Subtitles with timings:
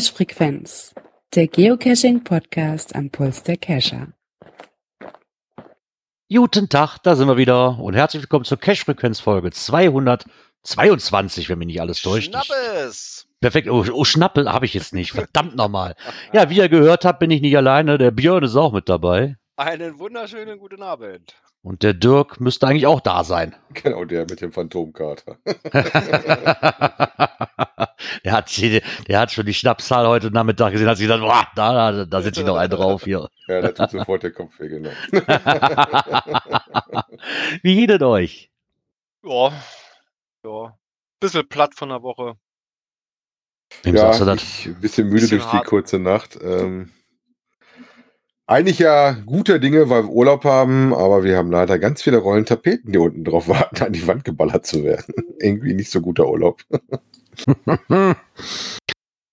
[0.00, 0.94] Cache-Frequenz,
[1.34, 4.14] der Geocaching-Podcast am Puls der Cacher.
[6.32, 11.82] Guten Tag, da sind wir wieder und herzlich willkommen zur Cache-Frequenz-Folge 222, wenn mich nicht
[11.82, 12.30] alles täuscht.
[12.30, 13.26] Schnappes!
[13.42, 15.94] Perfekt, oh, oh Schnappel habe ich jetzt nicht, verdammt nochmal.
[16.32, 19.36] Ja, wie ihr gehört habt, bin ich nicht alleine, der Björn ist auch mit dabei.
[19.56, 21.34] Einen wunderschönen guten Abend.
[21.62, 23.54] Und der Dirk müsste eigentlich auch da sein.
[23.72, 25.36] Genau, der mit dem Phantomkater.
[28.24, 28.50] der, hat,
[29.08, 32.22] der hat schon die Schnapszahl heute Nachmittag gesehen, hat sich gedacht, boah, da, da, da
[32.22, 33.28] sitze ich noch einen drauf hier.
[33.46, 34.90] Ja, da tut sofort der Kopf weh, genau.
[37.62, 38.50] wie geht es euch?
[39.24, 39.52] Ja.
[40.44, 40.78] Ja.
[41.18, 42.34] Bisschen platt von der Woche.
[43.82, 44.42] Wem ja, sagst du das?
[44.42, 45.66] ich ein bisschen müde Bisschen durch die hart.
[45.66, 46.38] kurze Nacht.
[46.40, 46.92] Ähm,
[48.50, 52.44] eigentlich ja guter Dinge, weil wir Urlaub haben, aber wir haben leider ganz viele Rollen
[52.44, 55.14] Tapeten, die unten drauf warten, an die Wand geballert zu werden.
[55.40, 56.60] Irgendwie nicht so guter Urlaub.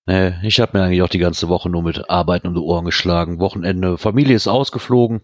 [0.10, 2.86] Nee, ich habe mir eigentlich auch die ganze Woche nur mit Arbeiten um die Ohren
[2.86, 3.40] geschlagen.
[3.40, 5.20] Wochenende, Familie ist ausgeflogen.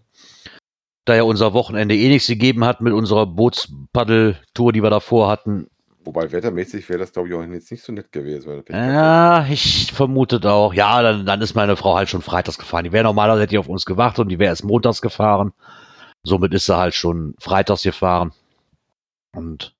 [1.06, 5.68] Da ja unser Wochenende eh nichts gegeben hat mit unserer Bootspaddeltour, die wir davor hatten.
[6.04, 8.62] Wobei wettermäßig wäre das, glaube ich, auch jetzt nicht so nett gewesen.
[8.70, 10.74] Ja, ich vermutet auch.
[10.74, 12.84] Ja, dann, dann ist meine Frau halt schon freitags gefahren.
[12.84, 15.52] Die wäre normalerweise hätte die auf uns gewartet und die wäre erst montags gefahren.
[16.22, 18.32] Somit ist sie halt schon freitags gefahren.
[19.34, 19.74] Und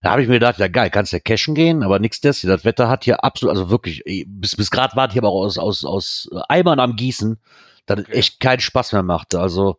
[0.00, 2.42] da habe ich mir gedacht, ja geil, kannst ja cashen gehen, aber nichts des.
[2.42, 5.58] Das Wetter hat hier absolut, also wirklich, bis, bis gerade war hier aber auch aus,
[5.58, 7.38] aus, aus Eimern am Gießen,
[7.86, 8.16] dass es Okay.
[8.16, 9.40] echt keinen Spaß mehr machte.
[9.40, 9.78] Also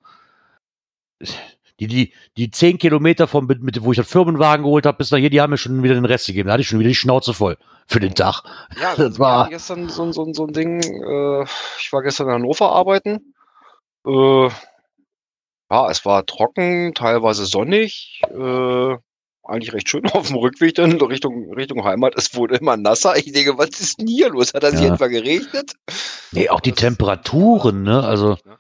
[1.80, 5.18] die, die, die zehn Kilometer vom, mit, wo ich den Firmenwagen geholt habe, bis nach
[5.20, 6.48] hier, die haben mir schon wieder den Rest gegeben.
[6.48, 8.44] Da hatte ich schon wieder die Schnauze voll für den Tag.
[8.82, 10.82] Ja, Das war- gestern so, ein- so, so ein Ding.
[10.82, 11.44] Äh,
[11.80, 13.34] ich war gestern in Hannover arbeiten.
[14.08, 14.50] Äh,
[15.72, 18.22] ja, es war trocken, teilweise sonnig.
[18.30, 18.96] Äh,
[19.48, 22.14] eigentlich recht schön auf dem Rückweg dann Richtung, Richtung Heimat.
[22.16, 23.18] Es wurde immer nasser.
[23.18, 24.54] Ich denke, was ist denn hier los?
[24.54, 24.94] Hat das hier Ja.
[24.94, 25.74] etwa geregnet?
[26.32, 28.04] Nee, auch die Das- Temperaturen, ne?
[28.04, 28.58] Also, Ne?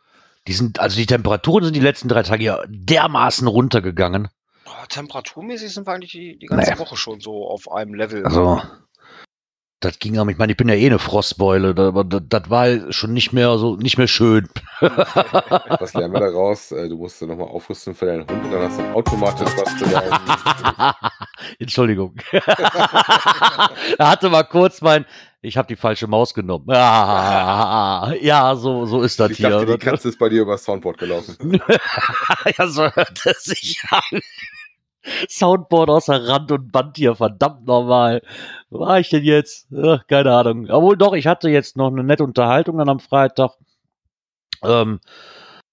[0.47, 4.29] Die sind, also die Temperaturen sind die letzten drei Tage ja dermaßen runtergegangen.
[4.63, 6.79] Boah, Temperaturmäßig sind wir eigentlich die, die ganze Nee.
[6.79, 8.25] Woche schon so auf einem Level.
[8.25, 8.61] Also,
[9.81, 12.91] das ging aber, ich meine, ich bin ja eh eine Frostbeule, aber das, das war
[12.91, 14.47] schon nicht mehr so, nicht mehr schön.
[14.79, 16.72] Was lernen wir daraus?
[16.72, 19.89] Äh, Du musst nochmal aufrüsten für deinen Hund und dann hast du automatisch was für
[19.89, 20.94] deinen.
[21.59, 22.16] Entschuldigung.
[23.97, 25.06] da hatte mal kurz mein,
[25.45, 26.66] ich habe die falsche Maus genommen.
[26.69, 29.50] Ah, ja, so, so ist das Ich hier.
[29.50, 31.35] dachte, die Katze ist bei dir über das Soundboard gelaufen.
[32.57, 34.19] ja, so hört es sich an.
[35.29, 38.22] Soundboard außer Rand und Band hier, verdammt normal.
[38.69, 39.67] Wo war ich denn jetzt?
[39.72, 40.67] Ach, keine Ahnung.
[40.69, 43.51] Obwohl doch, ich hatte jetzt noch eine nette Unterhaltung dann am Freitag.
[44.63, 45.00] Ähm,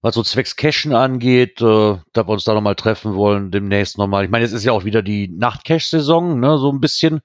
[0.03, 4.25] was so zwecks Cashen angeht, äh, da wir uns da nochmal treffen wollen, demnächst nochmal.
[4.25, 7.21] Ich meine, jetzt ist ja auch wieder die Nacht-Cash-Saison, ne, so ein bisschen.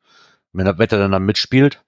[0.53, 1.81] Wenn das Wetter dann, dann mitspielt.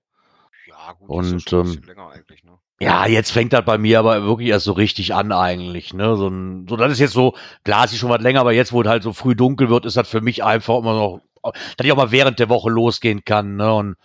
[0.89, 2.51] Ja, gut, Und, ja ähm, bisschen länger eigentlich, ne?
[2.81, 6.15] Ja, jetzt fängt das bei mir aber wirklich erst so richtig an eigentlich, ne?
[6.15, 8.81] So, ein, so das ist jetzt so, klar, ist schon was länger, aber jetzt, wo
[8.81, 11.91] es halt so früh dunkel wird, ist das für mich einfach immer noch, dass ich
[11.91, 13.71] auch mal während der Woche losgehen kann, ne?
[13.73, 13.97] Und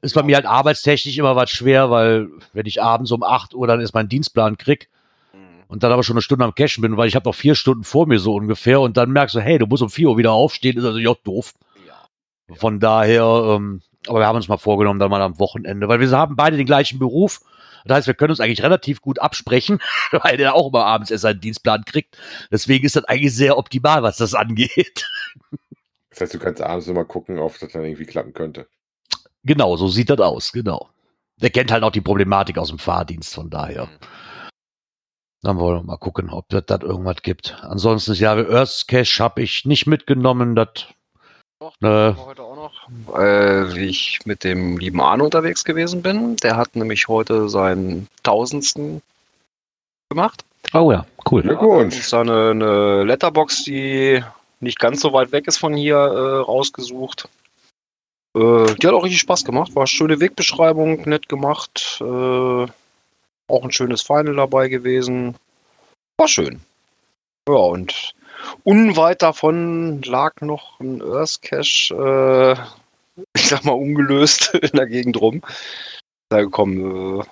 [0.00, 3.66] ist bei mir halt arbeitstechnisch immer was schwer, weil wenn ich abends um 8 Uhr
[3.66, 4.88] dann ist mein Dienstplan krieg
[5.32, 5.64] Mhm.
[5.66, 7.82] und dann aber schon eine Stunde am Cashen bin, weil ich habe noch vier Stunden
[7.82, 10.30] vor mir so ungefähr und dann merkst du, hey, du musst um 4 Uhr wieder
[10.32, 11.52] aufstehen, ist also ja doof.
[11.86, 12.54] Ja.
[12.54, 16.10] Von daher, ähm, aber wir haben uns mal vorgenommen, dann mal am Wochenende, weil wir
[16.10, 17.40] haben beide den gleichen Beruf.
[17.84, 21.22] Das heißt, wir können uns eigentlich relativ gut absprechen, weil der auch immer abends erst
[21.22, 22.16] seinen Dienstplan kriegt.
[22.50, 25.06] Deswegen ist das eigentlich sehr optimal, was das angeht.
[26.10, 28.66] Das heißt, du kannst abends nochmal gucken, ob das dann irgendwie klappen könnte.
[29.44, 30.88] Genau, so sieht das aus, genau.
[31.40, 33.86] Der kennt halt auch die Problematik aus dem Fahrdienst, von daher.
[33.86, 33.98] Mhm.
[35.42, 37.56] Dann wollen wir mal gucken, ob das das irgendwas gibt.
[37.62, 40.56] Ansonsten, ja, Earth Cache habe ich nicht mitgenommen.
[40.56, 40.86] Das
[41.60, 42.14] Doch, Äh.
[42.14, 42.88] heute auch noch.
[43.18, 46.36] Äh, wie ich mit dem lieben Arno unterwegs gewesen bin.
[46.36, 49.02] Der hat nämlich heute seinen tausendsten
[50.08, 50.44] gemacht.
[50.72, 51.42] Oh ja, cool.
[51.42, 51.94] Glückwunsch.
[51.94, 54.22] Ja, ist da eine, eine Letterbox, die
[54.60, 57.28] nicht ganz so weit weg ist von hier, äh, rausgesucht.
[58.36, 59.74] Äh, die hat auch richtig Spaß gemacht.
[59.74, 61.98] War eine schöne Wegbeschreibung, nett gemacht.
[62.00, 62.04] Äh,
[63.50, 65.34] auch ein schönes Final dabei gewesen.
[66.18, 66.60] War schön.
[67.48, 68.14] Ja, und
[68.64, 75.20] unweit davon lag noch ein Earth Cache, äh, ich sag mal, ungelöst in der Gegend
[75.20, 75.42] rum.
[76.28, 77.24] Da gekommen, äh,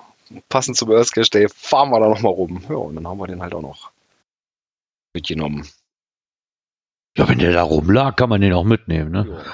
[0.49, 2.65] passend zum Earth Cache Day, fahren wir da nochmal rum.
[2.69, 3.91] Ja, und dann haben wir den halt auch noch
[5.15, 5.67] mitgenommen.
[7.17, 9.45] Ja, wenn der da rumlag, kann man den auch mitnehmen, ne?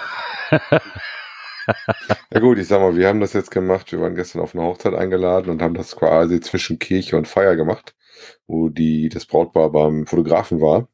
[0.50, 0.80] Ja.
[2.32, 3.92] Ja gut, ich sag mal, wir haben das jetzt gemacht.
[3.92, 7.56] Wir waren gestern auf eine Hochzeit eingeladen und haben das quasi zwischen Kirche und Feier
[7.56, 7.94] gemacht,
[8.46, 10.88] wo die, das Brautpaar beim Fotografen war.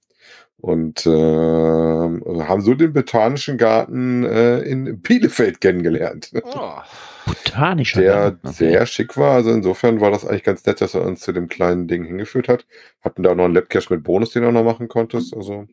[0.60, 6.32] Und äh, haben so den Botanischen Garten äh, in Bielefeld kennengelernt.
[6.52, 6.82] Ah,
[7.26, 8.56] Botanischer der Garten, okay.
[8.56, 9.34] sehr schick war.
[9.34, 12.48] Also insofern war das eigentlich ganz nett, dass er uns zu dem kleinen Ding hingeführt
[12.48, 12.66] hat.
[13.02, 15.32] Hatten da auch noch einen Labcache mit Bonus, den du auch noch machen konntest.
[15.34, 15.68] Also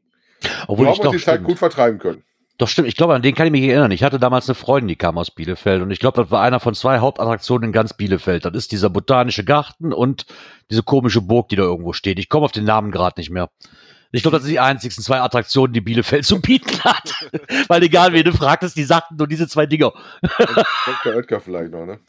[0.67, 2.23] Obwohl wir ich uns die Zeit gut vertreiben können.
[2.57, 3.91] Doch stimmt, ich glaube, an den kann ich mich erinnern.
[3.91, 6.61] Ich hatte damals eine Freundin, die kam aus Bielefeld und ich glaube, das war einer
[6.61, 8.45] von zwei Hauptattraktionen in ganz Bielefeld.
[8.45, 10.25] Das ist dieser botanische Garten und
[10.71, 12.17] diese komische Burg, die da irgendwo steht.
[12.17, 13.49] Ich komme auf den Namen gerade nicht mehr.
[14.15, 17.13] Ich glaube, das sind die einzigsten zwei Attraktionen, die Bielefeld zu bieten hat.
[17.67, 19.93] Weil egal, wen du fragtest, die sagten nur diese zwei Dinger.
[20.21, 21.15] Dr.
[21.15, 21.99] Oetker vielleicht noch, ne?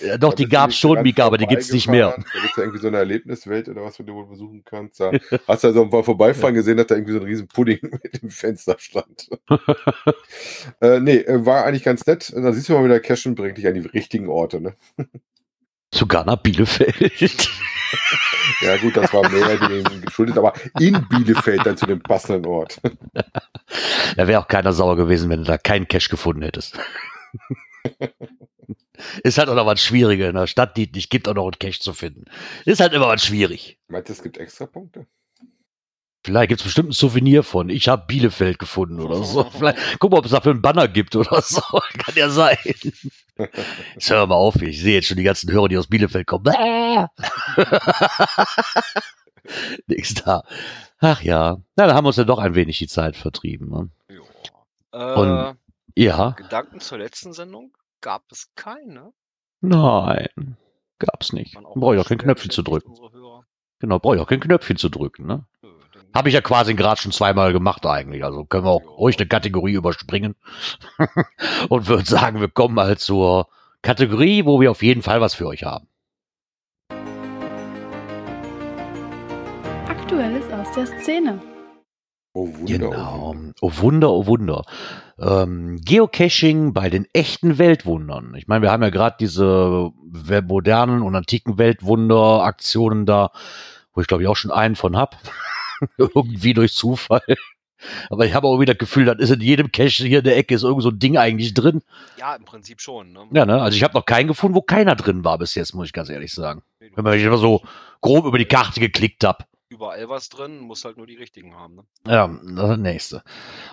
[0.00, 2.10] Ja, doch, die gab's nicht schon, Mika, aber die gibt's nicht mehr.
[2.10, 4.98] Da gibt's ja irgendwie so eine Erlebniswelt oder was, wo du wohl besuchen kannst.
[4.98, 5.12] Da
[5.46, 8.30] hast du also mal vorbeifahren gesehen, dass da irgendwie so ein riesen Pudding mit dem
[8.30, 9.30] Fenster stand.
[10.80, 12.32] äh, nee, äh, war eigentlich ganz nett.
[12.34, 14.74] Da siehst du mal wieder, Cashen bringt dich an die richtigen Orte, ne?
[15.94, 17.48] Sogar nach Bielefeld.
[18.60, 22.80] Ja gut, das war mehr dem geschuldet, aber in Bielefeld dann zu dem passenden Ort.
[24.16, 26.78] Da wäre auch keiner sauer gewesen, wenn du da keinen Cash gefunden hättest.
[29.22, 31.44] Ist halt auch noch was Schwieriger in einer Stadt, die es nicht gibt, auch noch
[31.44, 32.24] einen Cash zu finden.
[32.64, 33.78] Ist halt immer was schwierig.
[33.88, 35.06] Meinst du, es gibt extra Punkte?
[36.24, 37.68] Vielleicht gibt's bestimmt ein Souvenir von.
[37.68, 39.44] Ich habe Bielefeld gefunden oder so.
[39.50, 41.60] Vielleicht, guck mal, ob es dafür einen Banner gibt oder so.
[41.98, 42.56] Kann ja sein.
[43.94, 46.44] Jetzt hör mal auf, ich sehe jetzt schon die ganzen Hörer, die aus Bielefeld kommen.
[49.86, 50.42] Nix da.
[51.00, 51.58] Ach ja.
[51.76, 53.68] Na, da haben wir uns ja doch ein wenig die Zeit vertrieben.
[53.68, 53.90] Ne?
[54.92, 55.14] ja.
[55.14, 55.54] Und- Äh,
[55.96, 56.30] Ja.
[56.30, 59.12] Gedanken zur letzten Sendung gab es keine.
[59.60, 60.56] Nein.
[60.98, 61.54] Gab's nicht.
[61.54, 62.94] Brauche ich auch kein Knöpfchen zu drücken.
[63.80, 65.26] Genau, brauche ich auch kein Knöpfchen zu drücken.
[65.26, 65.44] Ne?
[66.14, 68.24] Habe ich ja quasi gerade schon zweimal gemacht eigentlich.
[68.24, 70.36] Also können wir auch ruhig eine Kategorie überspringen.
[71.68, 73.48] Und würde sagen, wir kommen mal zur
[73.82, 75.88] Kategorie, wo wir auf jeden Fall was für euch haben.
[79.88, 81.40] Aktuelles aus der Szene.
[82.32, 82.72] Oh, Wunder.
[82.72, 83.34] Genau.
[83.60, 84.64] Oh Wunder, oh Wunder.
[85.18, 88.34] Ähm, Geocaching bei den echten Weltwundern.
[88.36, 89.90] Ich meine, wir haben ja gerade diese
[90.46, 93.30] modernen und antiken Weltwunder-Aktionen da,
[93.94, 95.16] wo ich glaube ich auch schon einen von hab.
[95.98, 97.22] Irgendwie durch Zufall.
[98.10, 100.36] Aber ich habe auch wieder das Gefühl, das ist in jedem Cache hier in der
[100.36, 101.82] Ecke ist irgend so ein Ding eigentlich drin.
[102.18, 103.12] Ja, im Prinzip schon.
[103.12, 103.26] Ne?
[103.32, 103.60] Ja, ne?
[103.60, 106.08] Also ich habe noch keinen gefunden, wo keiner drin war bis jetzt, muss ich ganz
[106.08, 106.62] ehrlich sagen.
[106.80, 107.62] Nee, Wenn man immer so
[108.00, 109.46] grob über die Karte geklickt hab.
[109.68, 111.76] Überall was drin, muss halt nur die richtigen haben.
[111.76, 111.82] Ne?
[112.06, 113.22] Ja, das nächste.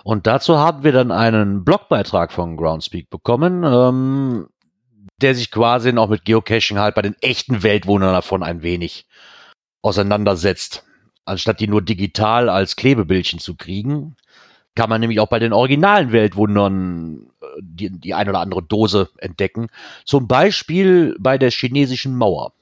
[0.04, 4.48] Und dazu haben wir dann einen Blogbeitrag von Groundspeak bekommen, ähm,
[5.20, 9.06] der sich quasi auch mit Geocaching halt bei den echten Weltwundern davon ein wenig
[9.82, 10.84] auseinandersetzt.
[11.24, 14.16] Anstatt die nur digital als Klebebildchen zu kriegen,
[14.74, 19.10] kann man nämlich auch bei den originalen Weltwundern äh, die, die ein oder andere Dose
[19.18, 19.68] entdecken.
[20.04, 22.52] Zum Beispiel bei der chinesischen Mauer.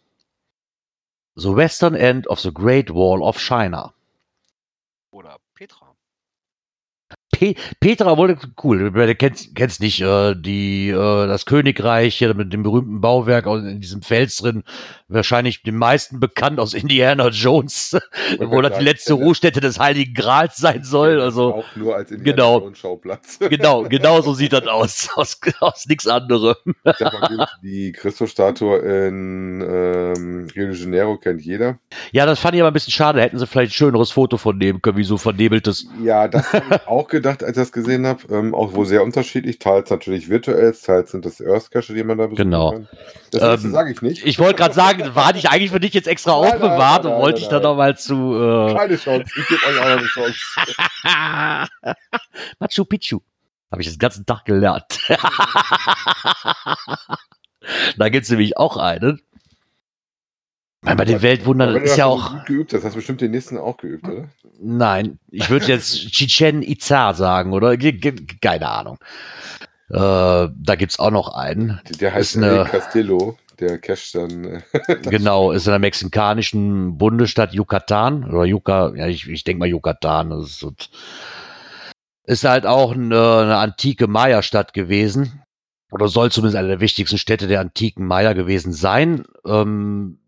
[1.37, 3.95] The Western End of the Great Wall of China.
[5.11, 5.90] Oder Petra.
[7.41, 12.53] Pe Petra wurde cool, du kennst, kennst nicht äh, die äh, das Königreich hier mit
[12.53, 14.63] dem berühmten Bauwerk aus- in diesem Fels drin,
[15.09, 17.97] wahrscheinlich den meisten bekannt aus Indiana Jones,
[18.39, 21.19] wo das die letzte Ruhestätte des Heiligen Grals sein soll.
[21.19, 22.59] Also auch nur als genau.
[22.59, 23.39] Indiana Schauplatz.
[23.49, 26.57] genau, genau so sieht das aus, aus, aus nichts anderem.
[27.63, 31.79] Die Christus-Statue in ähm, Rio de Janeiro kennt jeder.
[32.13, 33.23] Ja, das fand ich aber ein bisschen schade.
[33.23, 35.87] Hätten sie vielleicht ein schöneres Foto von nehmen können, wie so vernebeltes.
[36.03, 38.23] Ja, das habe ich auch gedacht, als ich das gesehen habe.
[38.35, 39.59] Ähm, auch wo sehr unterschiedlich.
[39.59, 42.71] Teils natürlich virtuell, teils sind das Earth-Cache, die man da besuchen Genau.
[42.73, 42.89] kann.
[43.31, 44.27] Das Ähm, sage ich nicht.
[44.27, 47.13] Ich wollte gerade sagen, war ich eigentlich für dich jetzt extra Nein, nein, aufbewahrt nein,
[47.15, 47.71] und wollte nein, ich dann nein.
[47.71, 49.33] noch mal zu äh, Keine Chance.
[49.37, 50.39] Ich gebe euch auch eine Chance.
[52.59, 53.21] Machu Picchu.
[53.71, 54.85] Habe ich den ganzen Tag gelernt.
[57.97, 59.21] da gibt's nämlich auch einen.
[60.83, 62.45] Meine, bei den Weltwundern ist ja auch.
[62.47, 64.29] geübt hast, hast du bestimmt den nächsten auch geübt, oder?
[64.59, 67.77] Nein, ich würde jetzt Chichen Itza sagen, oder?
[67.77, 68.99] Keine Ahnung.
[69.91, 71.81] Äh, da gibt's auch noch einen.
[72.01, 73.37] Der heißt eine- Castillo.
[73.59, 74.45] Der Cache dann.
[74.45, 74.61] Äh,
[75.11, 80.31] Genau, ist in der mexikanischen Bundesstadt Yucatan oder Yuca, ja, ich, ich denke mal Yucatan.
[80.33, 80.67] Ist,
[82.25, 85.43] ist halt auch eine, eine antike Maya-Stadt gewesen.
[85.93, 89.25] Oder soll zumindest eine der wichtigsten Städte der antiken Maya gewesen sein.
[89.45, 90.20] Ähm,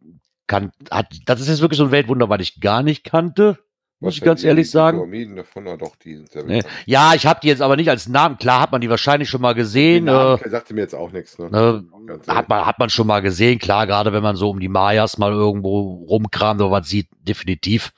[0.52, 3.58] kann, hat, das ist jetzt wirklich so ein Weltwunder, was ich gar nicht kannte,
[4.00, 4.98] muss ich ganz ehrlich die sagen.
[4.98, 6.66] Pyramiden davon, doch, bekannt.
[6.84, 8.36] Ja, ich habe die jetzt aber nicht als Namen.
[8.36, 10.04] Klar hat man die wahrscheinlich schon mal Die gesehen.
[10.04, 11.38] Namen Äh, sagte mir jetzt auch nichts.
[11.38, 11.48] Ne?
[11.50, 14.60] Ne, Ganz hat man, hat man schon mal gesehen, klar, gerade wenn man so um
[14.60, 17.92] die Mayas mal irgendwo rumkramt oder was sieht, definitiv.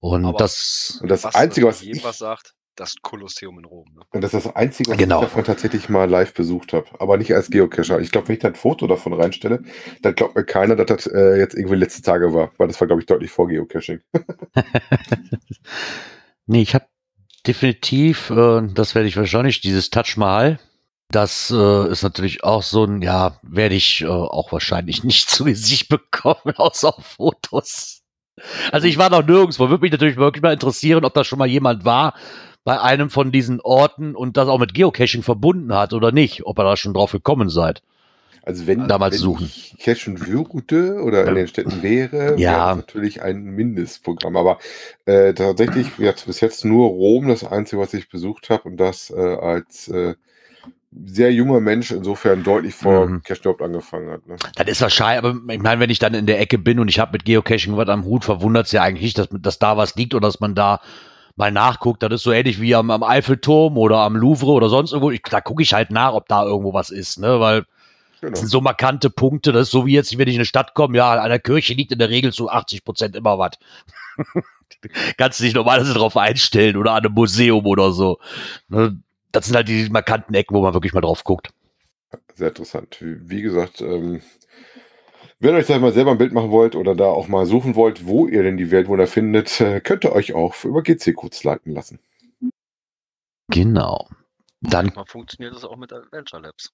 [0.00, 2.54] Und Aber- das, Und das Was Einzige, was jedem ich was sagt.
[2.76, 3.86] Das Kolosseum in Rom.
[3.94, 4.02] Ne?
[4.10, 5.16] Und das ist das Einzige, was Genau.
[5.22, 6.86] ich davon tatsächlich mal live besucht habe.
[7.00, 8.00] Aber nicht als Geocacher.
[8.00, 9.62] Ich glaube, wenn ich da ein Foto davon reinstelle,
[10.02, 12.52] dann glaubt mir keiner, dass das äh, jetzt irgendwie letzte Tage war.
[12.58, 14.00] Weil das war, glaube ich, deutlich vor Geocaching.
[16.46, 16.86] Nee, ich habe
[17.46, 20.58] definitiv, äh, das werde ich wahrscheinlich, dieses Touch Mahal.
[21.10, 25.44] Das äh, ist natürlich auch so ein, ja, werde ich äh, auch wahrscheinlich nicht zu
[25.44, 28.02] Gesicht bekommen, außer auf Fotos.
[28.70, 29.68] Also ich war noch nirgendwo.
[29.70, 32.14] Würde mich natürlich wirklich mal interessieren, ob da schon mal jemand war
[32.66, 36.58] bei einem von diesen Orten und das auch mit Geocaching verbunden hat oder nicht, ob
[36.58, 37.80] ihr da schon drauf gekommen seid.
[38.42, 39.46] Also wenn, Damals wenn suchen.
[39.46, 42.50] ich cachen würde oder in den Städten wäre, Ja.
[42.50, 44.36] wäre das natürlich ein Mindestprogramm.
[44.36, 44.58] Aber
[45.04, 49.10] äh, tatsächlich wird bis jetzt nur Rom das Einzige, was ich besucht habe und das
[49.10, 50.14] äh, als äh,
[51.06, 53.22] sehr junger Mensch insofern deutlich vor Mhm.
[53.22, 54.26] Cache überhaupt angefangen hat.
[54.26, 54.36] Ne?
[54.56, 56.98] Das ist wahrscheinlich, aber ich meine, wenn ich dann in der Ecke bin und ich
[56.98, 59.94] habe mit Geocaching was am Hut, verwundert es ja eigentlich nicht, dass, dass da was
[59.94, 60.80] liegt oder dass man da
[61.36, 62.02] mal nachguckt.
[62.02, 65.10] Das ist so ähnlich wie am, am Eiffelturm oder am Louvre oder sonst irgendwo.
[65.10, 67.40] Ich, da gucke ich halt nach, ob da irgendwo was ist, ne?
[67.40, 67.64] Weil
[68.20, 68.30] Genau.
[68.30, 69.52] das sind so markante Punkte.
[69.52, 71.74] Das ist so wie jetzt, wenn ich in eine Stadt komme, ja, an der Kirche
[71.74, 73.52] liegt in der Regel zu 80 Prozent immer was.
[75.18, 78.18] Kannst du dich normalerweise drauf einstellen oder an einem Museum oder so.
[78.68, 78.98] Ne?
[79.32, 81.50] Das sind halt die markanten Ecken, wo man wirklich mal drauf guckt.
[82.34, 82.96] Sehr interessant.
[83.00, 84.22] Wie, wie gesagt, ähm,
[85.38, 87.74] wenn ihr euch da mal selber ein Bild machen wollt oder da auch mal suchen
[87.74, 91.72] wollt, wo ihr denn die Weltwunder findet, äh, könnt ihr euch auch über GC-Codes leiten
[91.72, 91.98] lassen.
[93.48, 94.08] Genau.
[94.60, 96.72] Dann, Mal funktioniert das auch mit Adventure Labs.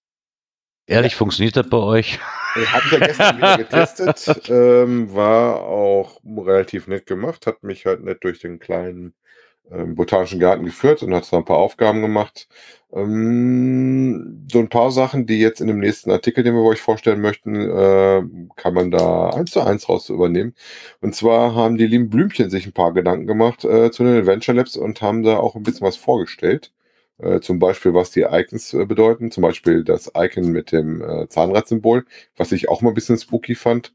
[0.86, 2.18] ehrlich, funktioniert das bei euch?
[2.20, 4.42] Habe ich ja gestern wieder getestet.
[4.48, 7.46] Ähm, war auch relativ nett gemacht.
[7.46, 9.14] Hat mich halt nett durch den kleinen
[9.72, 12.48] ähm, botanischen Garten geführt und hat so ein paar Aufgaben gemacht.
[12.92, 17.20] Ähm, so ein paar Sachen, die jetzt in dem nächsten Artikel, den wir euch vorstellen
[17.20, 18.22] möchten, äh,
[18.56, 20.54] kann man da eins zu eins raus übernehmen.
[21.00, 24.56] Und zwar haben die lieben Blümchen sich ein paar Gedanken gemacht äh, zu den Adventure
[24.56, 26.72] Labs und haben da auch ein bisschen was vorgestellt.
[27.18, 29.30] Äh, zum Beispiel, was die Icons äh, bedeuten.
[29.30, 32.04] Zum Beispiel das Icon mit dem äh, Zahnradsymbol,
[32.36, 33.92] was ich auch mal ein bisschen spooky fand,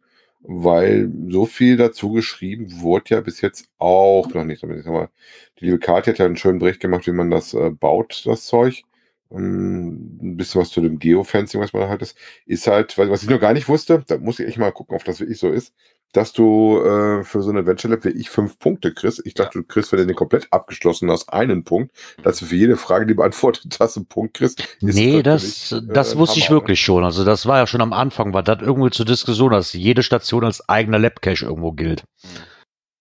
[0.48, 4.64] weil so viel dazu geschrieben wurde ja bis jetzt auch noch nicht.
[4.64, 8.46] Die liebe Kati hat ja einen schönen Bericht gemacht, wie man das äh, baut, das
[8.46, 8.84] Zeug.
[9.30, 13.24] Ähm, ein bisschen was zu dem Geofencing, was man da halt ist, ist halt, was
[13.24, 15.50] ich noch gar nicht wusste, da muss ich echt mal gucken, ob das wirklich so
[15.52, 15.74] ist,
[16.14, 19.22] dass du äh, für so eine Adventure Lab wie ich fünf Punkte kriegst.
[19.26, 21.92] Ich dachte, du kriegst, wenn du den komplett abgeschlossen hast, einen Punkt,
[22.24, 24.64] dass du für jede Frage, die beantwortet hast, einen Punkt kriegst.
[24.82, 26.62] Nee, das, äh, das wusste ich Hammer, ne?
[26.62, 27.04] wirklich schon.
[27.04, 30.44] Also das war ja schon am Anfang, war das irgendwie zur Diskussion, dass jede Station
[30.44, 32.04] als eigener Labcache irgendwo gilt.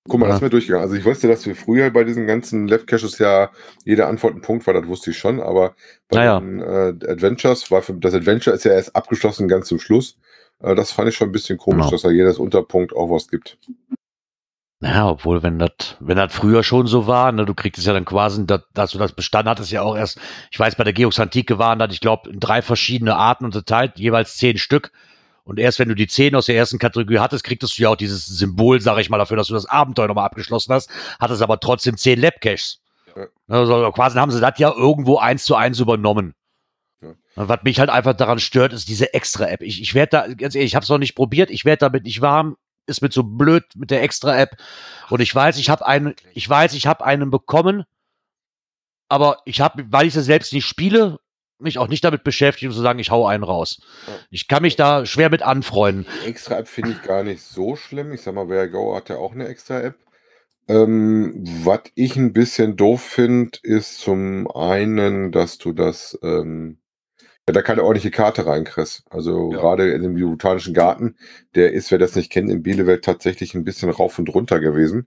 [0.08, 0.28] Guck mal, Ja.
[0.32, 0.84] das ist mir durchgegangen.
[0.84, 3.50] Also ich wusste, dass wir früher bei diesen ganzen Lab-Caches ja
[3.84, 5.74] jede Antwort ein Punkt war, das wusste ich schon, aber
[6.08, 6.38] bei Naja.
[6.40, 10.16] den äh, Adventures war für, das Adventure ist ja erst abgeschlossen ganz zum Schluss.
[10.60, 11.90] Äh, das fand ich schon ein bisschen komisch, Genau.
[11.90, 13.58] dass da jedes Unterpunkt auch was gibt.
[14.82, 17.94] Ja, obwohl, wenn das, wenn das früher schon so war, ne, du kriegst es ja
[17.94, 20.20] dann quasi, dass, dass du das Bestand hattest ja auch erst,
[20.50, 23.98] ich weiß, bei der Geox Antike waren das, ich glaube, in drei verschiedene Arten unterteilt,
[23.98, 24.92] jeweils zehn Stück.
[25.44, 27.96] Und erst wenn du die zehn aus der ersten Kategorie hattest, kriegst du ja auch
[27.96, 31.58] dieses Symbol, sag ich mal, dafür, dass du das Abenteuer nochmal abgeschlossen hast, hattest aber
[31.58, 32.80] trotzdem zehn Labcaches.
[33.16, 33.26] Ja.
[33.48, 36.34] Also quasi haben sie das ja irgendwo eins zu eins übernommen.
[37.00, 37.14] Ja.
[37.36, 39.62] Und Was mich halt einfach daran stört, ist diese Extra-App.
[39.62, 42.04] Ich, ich werde da, ganz ehrlich, ich habe es noch nicht probiert, ich werde damit
[42.04, 44.56] nicht warm, ist mit so blöd mit der Extra-App.
[45.10, 47.84] Und ich weiß, ich habe einen, ich weiß, ich habe einen bekommen,
[49.08, 51.18] aber ich habe, weil ich das selbst nicht spiele,
[51.58, 53.80] mich auch nicht damit beschäftigt, um zu sagen, ich hau einen raus.
[54.30, 56.06] Ich kann mich da schwer mit anfreunden.
[56.22, 58.12] Die Extra-App finde ich gar nicht so schlimm.
[58.12, 59.96] Ich sag mal, Vergo hat ja auch eine Extra-App.
[60.68, 66.78] Ähm, was ich ein bisschen doof finde, ist zum einen, dass du das, ähm,
[67.48, 69.04] ja, da keine ordentliche Karte reinkriegst.
[69.10, 69.58] Also Ja.
[69.58, 71.16] gerade in dem botanischen Garten,
[71.54, 75.06] der ist, wer das nicht kennt, in Bielefeld tatsächlich ein bisschen rauf und runter gewesen.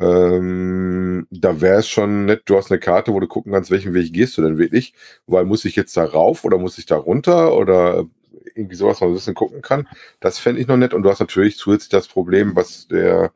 [0.00, 3.94] Ähm, da wäre es schon nett, du hast eine Karte, wo du gucken kannst, welchen
[3.94, 4.94] Weg gehst du denn wirklich?
[5.26, 8.06] Weil muss ich jetzt da rauf oder muss ich da runter oder
[8.54, 9.88] irgendwie sowas, man ein bisschen gucken kann.
[10.20, 10.94] Das fände ich noch nett.
[10.94, 13.32] Und du hast natürlich zusätzlich das Problem, was der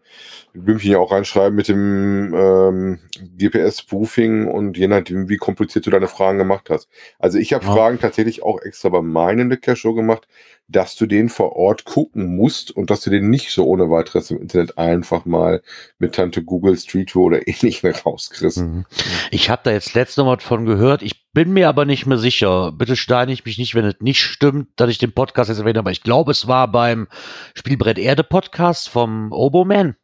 [0.54, 2.98] Blümchen ja auch reinschreiben mit dem ähm,
[3.36, 6.88] GPS-Spoofing und je nachdem, wie kompliziert du deine Fragen gemacht hast.
[7.18, 7.72] Also ich habe Ja.
[7.72, 10.28] Fragen tatsächlich auch extra bei meinen Lecture-Show gemacht,
[10.68, 14.30] dass du den vor Ort gucken musst und dass du den nicht so ohne weiteres
[14.30, 15.62] im Internet einfach mal
[15.98, 18.58] mit Tante Google Street View oder ähnlichem rauskriegst.
[18.58, 18.84] Mhm.
[19.30, 21.02] Ich habe da jetzt letztes noch was von gehört.
[21.02, 22.72] Ich bin mir aber nicht mehr sicher.
[22.72, 25.78] Bitte steine ich mich nicht, wenn es nicht stimmt, dass ich den Podcast jetzt erwähnt
[25.78, 25.86] habe.
[25.86, 27.08] Aber ich glaube, es war beim
[27.54, 29.96] Spielbrett Erde Podcast vom Oboman.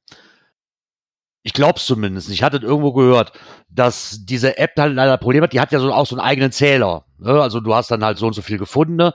[1.42, 2.30] Ich glaube es zumindest.
[2.30, 3.32] Ich hatte irgendwo gehört,
[3.68, 5.52] dass diese App halt leider Probleme hat.
[5.52, 7.04] Die hat ja so auch so einen eigenen Zähler.
[7.18, 7.32] Ne?
[7.38, 9.12] Also du hast dann halt so und so viel gefundene.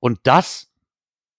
[0.00, 0.71] Und das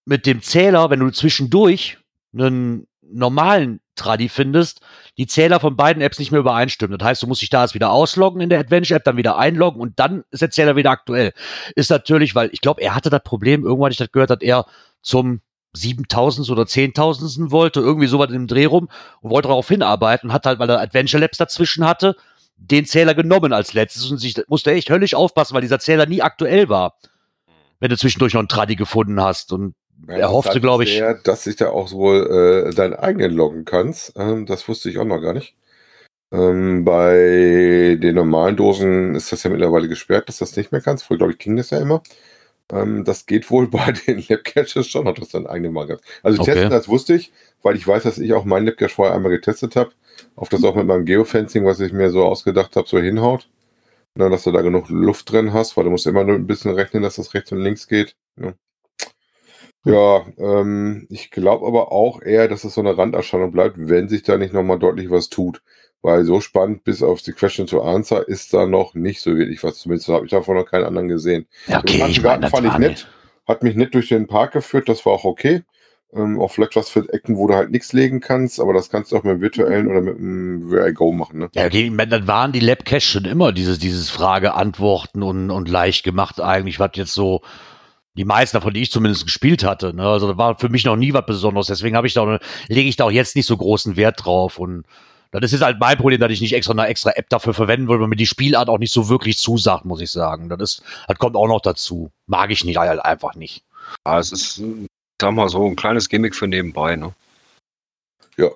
[0.04, 1.98] mit dem Zähler, wenn du zwischendurch
[2.32, 4.80] einen normalen Tradi findest,
[5.18, 6.98] die Zähler von beiden Apps nicht mehr übereinstimmen.
[6.98, 9.80] Das heißt, du musst dich da erst wieder ausloggen in der Adventure-App, dann wieder einloggen
[9.80, 11.32] und dann ist der Zähler wieder aktuell.
[11.76, 14.66] Ist natürlich, weil ich glaube, er hatte das Problem, irgendwann ich das gehört, dass er
[15.00, 15.40] zum
[15.74, 18.88] 7000 oder 10.000 wollte, irgendwie sowas in dem Dreh rum
[19.20, 22.16] und wollte darauf hinarbeiten, hat halt, weil er Adventure Labs dazwischen hatte,
[22.56, 26.22] den Zähler genommen als letztes und sich musste echt höllisch aufpassen, weil dieser Zähler nie
[26.22, 26.96] aktuell war.
[27.80, 29.74] Wenn du zwischendurch noch einen Tradi gefunden hast und
[30.08, 33.64] Ja, er hoffte, glaube ich, eher, dass sich da auch wohl äh, deinen eigenen loggen
[33.64, 34.12] kannst.
[34.16, 35.54] Ähm, das wusste ich auch noch gar nicht.
[36.32, 41.04] Ähm, bei den normalen Dosen ist das ja mittlerweile gesperrt, dass das nicht mehr kannst.
[41.04, 42.02] Früher, glaube ich, ging das ja immer.
[42.72, 46.04] Ähm, das geht wohl bei den Labcaches schon, dass du deinen eigenen mal kannst.
[46.22, 46.52] Also Okay.
[46.52, 47.32] testen, das wusste ich,
[47.62, 49.92] weil ich weiß, dass ich auch meinen Labcache vorher einmal getestet habe.
[50.36, 53.48] Auf das auch mit meinem Geofencing, was ich mir so ausgedacht habe, so hinhaut.
[54.16, 56.72] Na, dass du da genug Luft drin hast, weil du musst immer nur ein bisschen
[56.72, 58.16] rechnen, dass das rechts und links geht.
[58.40, 58.54] Ja.
[59.84, 64.22] Ja, ähm, ich glaube aber auch eher, dass es so eine Randerscheinung bleibt, wenn sich
[64.22, 65.62] da nicht nochmal deutlich was tut.
[66.00, 69.62] Weil so spannend bis auf die Question to Answer ist da noch nicht so wirklich
[69.64, 69.78] was.
[69.78, 71.46] Zumindest habe ich davon noch keinen anderen gesehen.
[71.66, 73.08] ja, okay, Den ich Garten meine, fand ich nett.
[73.46, 75.62] Hat mich nett durch den Park geführt, das war auch okay.
[76.14, 79.12] Ähm, auch vielleicht was für Ecken, wo du halt nichts legen kannst, aber das kannst
[79.12, 81.40] du auch mit dem virtuellen oder mit dem VR Go machen.
[81.40, 81.48] Ne?
[81.54, 86.40] Ja, okay, dann waren die Labcaches schon immer dieses, dieses Frage-Antworten und, und leicht gemacht
[86.40, 87.42] eigentlich, was jetzt so
[88.16, 89.94] die meisten davon, die ich zumindest gespielt hatte.
[89.94, 90.06] Ne?
[90.06, 91.66] Also das war für mich noch nie was Besonderes.
[91.66, 94.58] Deswegen habe ich da auch, lege ich da auch jetzt nicht so großen Wert drauf.
[94.58, 94.84] Und
[95.32, 98.00] das ist halt mein Problem, dass ich nicht extra eine extra App dafür verwenden will,
[98.00, 100.48] weil mir die Spielart auch nicht so wirklich zusagt, muss ich sagen.
[100.48, 102.10] Das ist, das kommt auch noch dazu.
[102.26, 103.64] Mag ich nicht, halt einfach nicht.
[104.06, 104.62] Ja, es ist,
[105.20, 107.12] sag mal so, ein kleines Gimmick für nebenbei, ne?
[108.36, 108.50] Ja,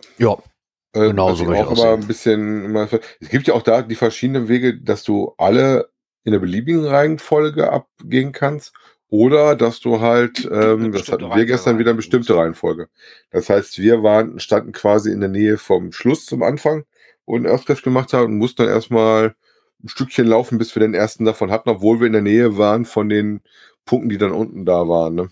[0.93, 2.65] Äh, Genau was so würde auch immer ein bisschen.
[2.65, 2.89] Immer,
[3.21, 5.91] es gibt ja auch da die verschiedenen Wege, dass du alle
[6.25, 8.73] in der beliebigen Reihenfolge abgehen kannst.
[9.11, 12.89] Oder dass du halt, ähm, das hatten wir gestern wieder, eine bestimmte Reihenfolge.
[13.31, 16.85] Das heißt, wir waren, standen quasi in der Nähe vom Schluss zum Anfang
[17.25, 19.35] und Earthcrash gemacht haben und mussten dann erstmal
[19.83, 22.85] ein Stückchen laufen, bis wir den ersten davon hatten, obwohl wir in der Nähe waren
[22.85, 23.41] von den
[23.87, 25.15] Punkten, die dann unten da waren.
[25.15, 25.31] Ne?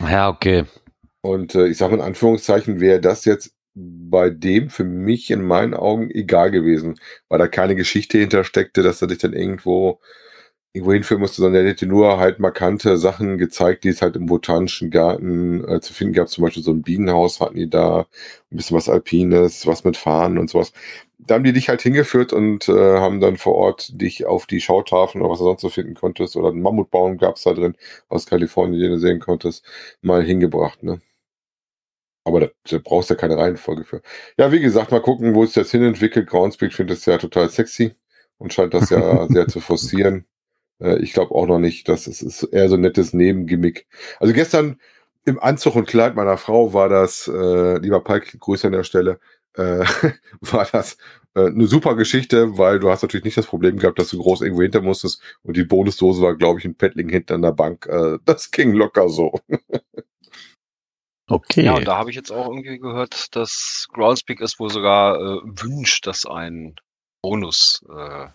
[0.00, 0.64] ja, okay.
[1.20, 5.74] Und äh, ich sage in Anführungszeichen, wäre das jetzt bei dem für mich in meinen
[5.74, 10.00] Augen egal gewesen, weil da keine Geschichte hintersteckte, dass er dich dann irgendwo
[10.76, 14.26] irgendwo hinführen musste, sondern er hätte nur halt markante Sachen gezeigt, die es halt im
[14.26, 16.28] botanischen Garten äh, zu finden gab.
[16.28, 18.06] Zum Beispiel so ein Bienenhaus hatten die da,
[18.52, 20.72] ein bisschen was Alpines, was mit Fahnen und sowas.
[21.18, 24.60] Da haben die dich halt hingeführt und äh, haben dann vor Ort dich auf die
[24.60, 27.74] Schautafeln oder was du sonst so finden konntest oder einen Mammutbaum gab es da drin
[28.08, 29.64] aus Kalifornien, den du sehen konntest,
[30.02, 30.82] mal hingebracht.
[30.82, 31.00] Ne?
[32.24, 34.02] Aber da, da brauchst du ja keine Reihenfolge für.
[34.38, 36.28] Ja, wie gesagt, mal gucken, wo es jetzt hin entwickelt.
[36.28, 37.94] Groundspeak findet es ja total sexy
[38.38, 40.26] und scheint das ja sehr zu forcieren.
[40.80, 43.86] Äh, ich glaube auch noch nicht, dass es ist eher so ein nettes Nebengimmick.
[44.20, 44.80] Also gestern
[45.24, 49.18] im Anzug und Kleid meiner Frau war das, äh, lieber Palk, Grüße an der Stelle,
[49.54, 49.84] äh,
[50.40, 50.98] war das
[51.34, 54.42] äh, eine super Geschichte, weil du hast natürlich nicht das Problem gehabt, dass du groß
[54.42, 57.86] irgendwo hinter musstest und die Bonusdose war, glaube ich, ein Paddling hinter an der Bank.
[57.86, 59.40] Äh, das ging locker so.
[61.28, 61.64] Okay.
[61.64, 65.40] Ja, und da habe ich jetzt auch irgendwie gehört, dass Groundspeak es wohl sogar äh,
[65.42, 66.76] wünscht, dass ein
[67.20, 68.28] Bonus äh.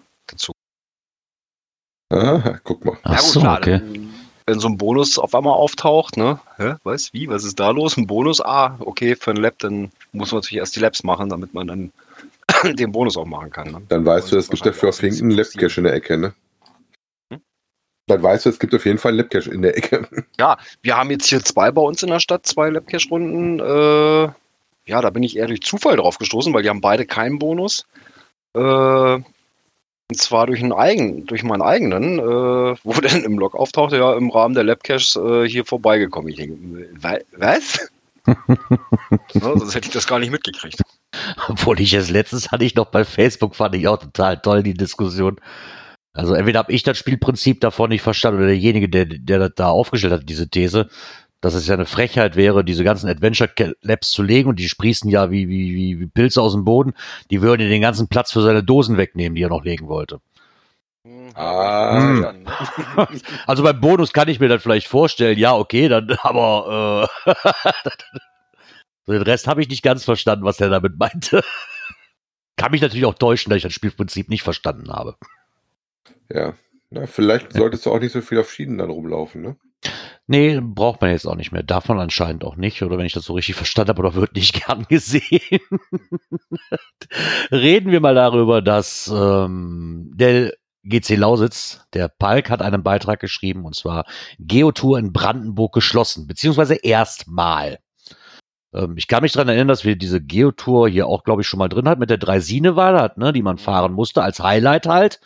[2.12, 2.98] Ah, guck mal.
[3.04, 3.80] Ach so, okay.
[3.80, 4.14] dann,
[4.46, 6.40] wenn so ein Bonus auf einmal auftaucht, ne?
[6.58, 6.74] Hä?
[6.84, 7.14] Was?
[7.14, 7.30] Wie?
[7.30, 7.96] Was ist da los?
[7.96, 8.42] Ein Bonus?
[8.42, 11.68] Ah, okay, für ein Lab, dann muss man natürlich erst die Labs machen, damit man
[11.68, 11.92] dann
[12.76, 13.72] den Bonus auch machen kann.
[13.72, 13.82] Ne?
[13.88, 16.34] Dann weißt du, es gibt dafür auf jeden Fall einen Labcache in der Ecke, ne?
[17.32, 17.42] Hm?
[18.08, 20.06] Dann weißt du, es gibt auf jeden Fall einen Labcache in der Ecke.
[20.82, 23.60] Wir haben jetzt hier zwei bei uns in der Stadt, zwei Labcache-Runden.
[23.60, 24.34] Äh,
[24.86, 27.86] ja, da bin ich eher durch Zufall drauf gestoßen, weil die haben beide keinen Bonus.
[28.54, 29.20] Äh,
[30.12, 32.22] und zwar durch einen eigen, durch meinen eigenen, äh,
[32.84, 36.28] wo dann im Log auftauchte, ja, im Rahmen der Labcaches äh, hier vorbeigekommen.
[36.30, 36.58] Ich denke,
[37.02, 37.90] wa- was?
[38.28, 38.36] ja,
[39.34, 40.82] sonst hätte ich das gar nicht mitgekriegt.
[41.48, 44.74] Obwohl ich es letztens hatte ich noch bei Facebook, fand ich auch total toll, die
[44.74, 45.38] Diskussion.
[46.14, 49.70] Also entweder habe ich das Spielprinzip davon nicht verstanden oder derjenige, der, der das da
[49.70, 50.90] aufgestellt hat, diese These,
[51.42, 53.50] dass es ja eine Frechheit wäre, diese ganzen Adventure
[53.82, 56.94] Labs zu legen und die sprießen ja wie, wie, wie, wie Pilze aus dem Boden,
[57.32, 60.22] die würden den ganzen Platz für seine Dosen wegnehmen, die er noch legen wollte.
[61.34, 63.08] Ah, ja.
[63.48, 67.34] Also beim Bonus kann ich mir das vielleicht vorstellen, ja, okay, dann, aber äh,
[69.06, 71.44] so den Rest habe ich nicht ganz verstanden, was er damit meinte.
[72.56, 75.16] Kann mich natürlich auch täuschen, dass ich das Spielprinzip nicht verstanden habe.
[76.32, 76.54] Ja.
[76.92, 79.56] Na, vielleicht solltest du auch nicht so viel auf Schienen dann rumlaufen, ne?
[80.28, 81.64] Nee, braucht man jetzt auch nicht mehr.
[81.64, 82.82] Darf man anscheinend auch nicht.
[82.84, 85.60] Oder wenn ich das so richtig verstanden habe, oder wird nicht gern gesehen.
[87.52, 90.54] Reden wir mal darüber, dass ähm, der
[90.84, 94.06] GC Lausitz, der Palk, hat einen Beitrag geschrieben, und zwar
[94.40, 97.80] Geotour in Brandenburg geschlossen, beziehungsweise erstmal.
[98.74, 101.60] Ähm, ich kann mich dran erinnern, dass wir diese Geotour hier auch, glaube ich, schon
[101.60, 104.88] mal drin hatten mit der Dreisine war das, ne, die man fahren musste, als Highlight
[104.88, 105.20] halt.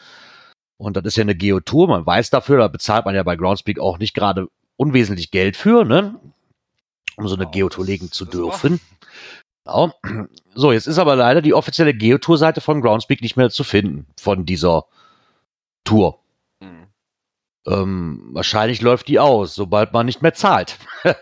[0.77, 3.79] Und das ist ja eine Geotour, man weiß dafür, da bezahlt man ja bei Groundspeak
[3.79, 6.19] auch nicht gerade unwesentlich Geld für, ne?
[7.17, 8.79] Um so eine Ja, Geotour legen zu dürfen.
[9.63, 9.93] Genau.
[10.57, 14.45] So, jetzt ist aber leider die offizielle Geotour-Seite von Groundspeak nicht mehr zu finden, von
[14.45, 14.85] dieser
[15.83, 16.19] Tour.
[16.61, 16.87] Hm.
[17.67, 20.77] Ähm, wahrscheinlich läuft die aus, sobald man nicht mehr zahlt.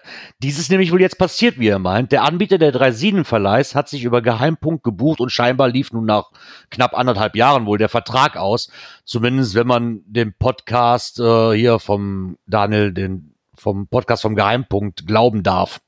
[0.44, 2.12] Dies ist nämlich wohl jetzt passiert, wie er meint.
[2.12, 6.30] Der Anbieter der Dreisinenverleihs hat sich über Geheimpunkt gebucht und scheinbar lief nun nach
[6.70, 8.70] knapp anderthalb Jahren wohl der Vertrag aus.
[9.04, 15.44] Zumindest wenn man dem Podcast äh, hier vom Daniel, den vom Podcast vom Geheimpunkt glauben
[15.44, 15.82] darf.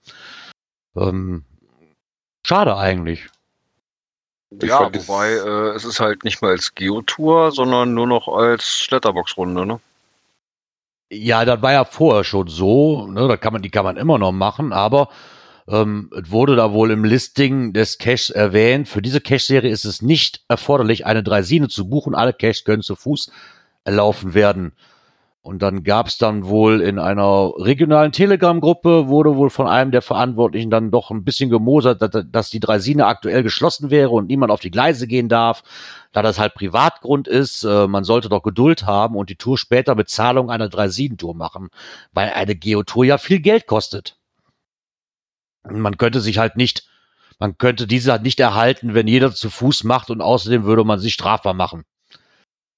[0.95, 1.45] Ähm,
[2.45, 3.27] schade eigentlich.
[4.61, 8.87] Ich Ja, wobei äh, es ist halt nicht mehr als Geotour, sondern nur noch als
[8.89, 9.79] Letterbox-Runde, ne?
[11.11, 14.17] Ja, das war ja vorher schon so, ne, da kann man, die kann man immer
[14.17, 15.09] noch machen, aber
[15.67, 20.01] ähm, es wurde da wohl im Listing des Caches erwähnt, für diese Cache-Serie ist es
[20.01, 23.31] nicht erforderlich, eine Dreisine zu buchen, alle Caches können zu Fuß
[23.83, 24.73] erlaufen werden.
[25.45, 30.01] Und dann gab es dann wohl in einer regionalen Telegram-Gruppe, wurde wohl von einem der
[30.01, 34.59] Verantwortlichen dann doch ein bisschen gemosert, dass, die Dreisine aktuell geschlossen wäre und niemand auf
[34.59, 35.61] die Gleise gehen darf,
[36.13, 37.63] da das halt Privatgrund ist.
[37.63, 41.69] Äh, man sollte doch Geduld haben und die Tour später Bezahlung einer Dreisinentour machen,
[42.11, 44.17] weil eine Geotour ja viel Geld kostet.
[45.63, 46.89] Man könnte sich halt nicht,
[47.37, 50.97] man könnte diese halt nicht erhalten, wenn jeder zu Fuß macht und außerdem würde man
[50.97, 51.85] sich strafbar machen.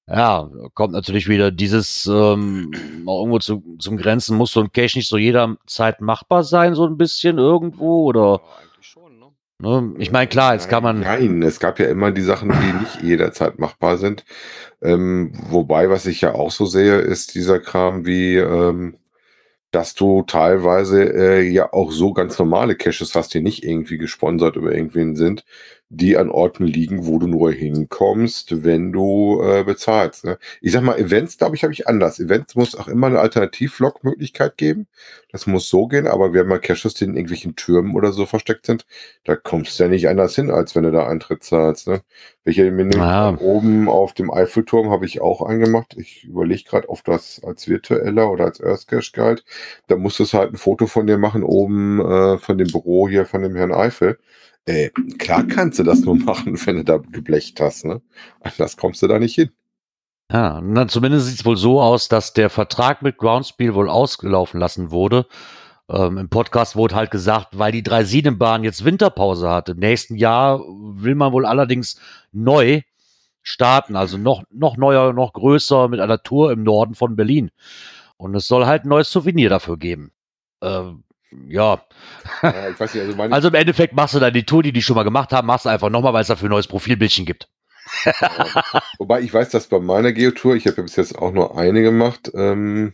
[0.09, 2.71] Ja, kommt natürlich wieder dieses ähm,
[3.05, 6.97] irgendwo zu, zum Grenzen, muss so ein Cache nicht so jederzeit machbar sein, so ein
[6.97, 9.31] bisschen irgendwo oder Ja, eigentlich schon, ne?
[9.59, 9.95] ne?
[9.97, 13.01] ich meine klar, jetzt kann man Nein, es gab ja immer die Sachen, die nicht
[13.03, 14.23] jederzeit machbar sind.
[14.81, 18.95] Ähm, wobei, was ich ja auch so sehe, ist dieser Kram wie, ähm,
[19.71, 24.55] dass du teilweise äh, ja auch so ganz normale Caches hast, die nicht irgendwie gesponsert
[24.55, 25.43] über irgendwen sind,
[25.89, 30.25] die an Orten liegen, wo du nur hinkommst, wenn du äh, bezahlst.
[30.25, 30.37] Ne?
[30.59, 32.19] Ich sag mal, Events, glaube ich, habe ich anders.
[32.19, 34.87] Events muss auch immer eine Alternativ-Log-Möglichkeit geben.
[35.31, 38.25] Das muss so gehen, aber wir haben mal Caches, die in irgendwelchen Türmen oder so
[38.25, 38.85] versteckt sind.
[39.23, 41.87] Da kommst du ja nicht anders hin, als wenn du da Eintritt zahlst.
[41.87, 42.01] Ne?
[42.43, 43.37] Welche Menü Ja.
[43.39, 45.95] oben auf dem Eiffelturm habe ich auch angemacht.
[45.97, 49.45] Ich überlege gerade, ob das als virtueller oder als Earth Cache galt.
[49.87, 53.25] Da musstest du halt ein Foto von dir machen, oben äh, von dem Büro hier
[53.25, 54.17] von dem Herrn Eiffel.
[54.67, 57.85] Äh, klar kannst du das nur machen, wenn du da geblecht hast.
[57.85, 58.01] Ne?
[58.41, 59.49] Anders kommst du da nicht hin.
[60.31, 64.59] Ja, na, zumindest sieht es wohl so aus, dass der Vertrag mit Groundspeed wohl ausgelaufen
[64.59, 65.25] lassen wurde.
[65.89, 69.69] Ähm, Im Podcast wurde halt gesagt, weil die Dreisinenbahn jetzt Winterpause hat.
[69.69, 71.97] Im nächsten Jahr will man wohl allerdings
[72.33, 72.81] neu
[73.41, 77.51] starten, also noch, noch neuer, noch größer mit einer Tour im Norden von Berlin.
[78.17, 80.11] Und es soll halt ein neues Souvenir dafür geben.
[80.61, 81.05] Ähm,
[81.47, 81.81] ja,
[82.41, 84.81] Ja, ich weiß nicht, also also im Endeffekt machst du dann die Tour, die die
[84.81, 87.49] schon mal gemacht haben, machst du einfach nochmal, weil es dafür ein neues Profilbildchen gibt.
[88.97, 91.81] Wobei ich weiß, dass bei meiner Geotour, ich habe ja bis jetzt auch nur eine
[91.81, 92.93] gemacht, ähm,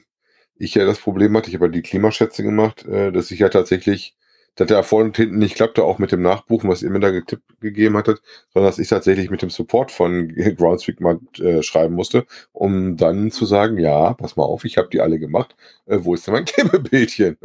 [0.55, 3.49] ich ja das Problem hatte, ich habe ja die Klimaschätze gemacht, äh, dass ich ja
[3.49, 4.15] tatsächlich,
[4.55, 7.09] dass der vorne und hinten nicht klappte, auch mit dem Nachbuchen, was ihr mir da
[7.09, 8.21] getippt gegeben hattet,
[8.53, 13.31] sondern dass ich tatsächlich mit dem Support von Groundspeak mal äh, schreiben musste, um dann
[13.31, 15.55] zu sagen, ja, pass mal auf, ich habe die alle gemacht,
[15.87, 17.37] äh, wo ist denn mein Klebebildchen?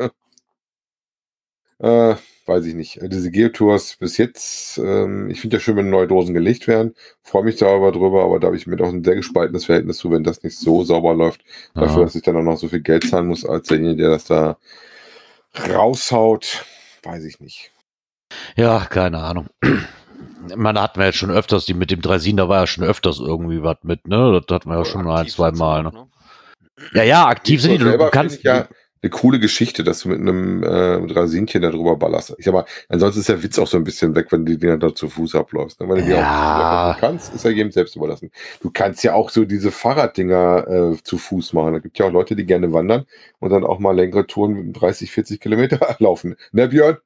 [1.80, 2.14] Äh,
[2.46, 3.00] weiß ich nicht.
[3.02, 6.94] Äh, Diese Geotours bis jetzt, ähm, ich finde ja schön, wenn neue Dosen gelegt werden.
[7.22, 9.98] Freue mich da aber drüber, aber da habe ich mir doch ein sehr gespaltenes Verhältnis
[9.98, 11.42] zu, wenn das nicht so sauber läuft.
[11.74, 12.04] Dafür, Ja.
[12.04, 14.56] dass ich dann auch noch so viel Geld zahlen muss, als derjenige, der das da
[15.74, 16.64] raushaut.
[17.02, 17.70] Weiß ich nicht.
[18.56, 19.46] Ja, keine Ahnung.
[20.56, 23.18] Man hatten wir jetzt schon öfters, die mit dem Dreisin, da war ja schon öfters
[23.18, 24.40] irgendwie was mit, ne?
[24.40, 26.06] Das hatten wir ja schon ein, zwei Mal, ne?
[26.94, 27.78] Ja, ja, aktiv sind die.
[27.78, 28.68] Du, kannst, ja
[29.02, 32.34] eine coole Geschichte, dass du mit einem äh, mit Rasinchen da drüber ballerst.
[32.38, 34.58] Ich sag mal, ansonsten ist der Witz auch so ein bisschen weg, wenn du die
[34.58, 35.80] Dinger da zu Fuß abläufst.
[35.80, 35.88] Ne?
[35.88, 36.90] Wenn du die Ja.
[36.90, 38.30] auch zu kannst, ist ja jedem selbst überlassen.
[38.60, 41.74] Du kannst ja auch so diese Fahrraddinger äh, zu Fuß machen.
[41.74, 43.06] Da gibt ja auch Leute, die gerne wandern
[43.38, 46.36] und dann auch mal längere Touren mit 30, 40 Kilometer laufen.
[46.52, 46.96] Ne, Björn?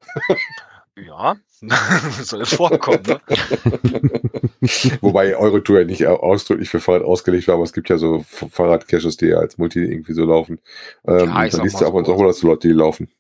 [0.96, 1.37] Ja,
[2.22, 3.20] soll es vorkommen, ne?
[5.00, 8.22] Wobei eure Tour ja nicht ausdrücklich für Fahrrad ausgelegt war, aber es gibt ja so
[8.24, 10.61] Fahrradcaches, die ja als Multi irgendwie so laufen.
[11.07, 12.46] Ähm, Ja, ich da sag liest mal du ab und zu auch mal, dass du
[12.46, 13.11] Leute, die laufen.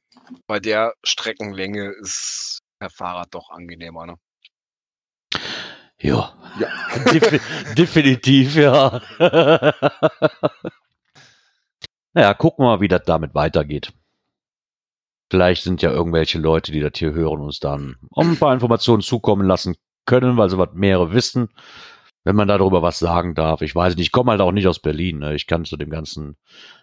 [0.46, 4.16] Bei der Streckenlänge ist per Fahrrad doch angenehmer, ne?
[5.98, 6.68] ja, Ja.
[7.12, 7.40] Defi
[7.74, 9.00] definitiv, ja.
[12.12, 13.92] naja, gucken wir mal, wie das damit weitergeht.
[15.32, 19.00] Vielleicht sind ja irgendwelche Leute, die das hier hören, uns dann auch ein paar Informationen
[19.00, 21.48] zukommen lassen können, weil sie was mehrere wissen,
[22.22, 23.62] wenn man darüber was sagen darf.
[23.62, 25.20] Ich weiß nicht, ich komme halt auch nicht aus Berlin.
[25.20, 25.34] Ne?
[25.34, 26.36] Ich kann zu dem ganzen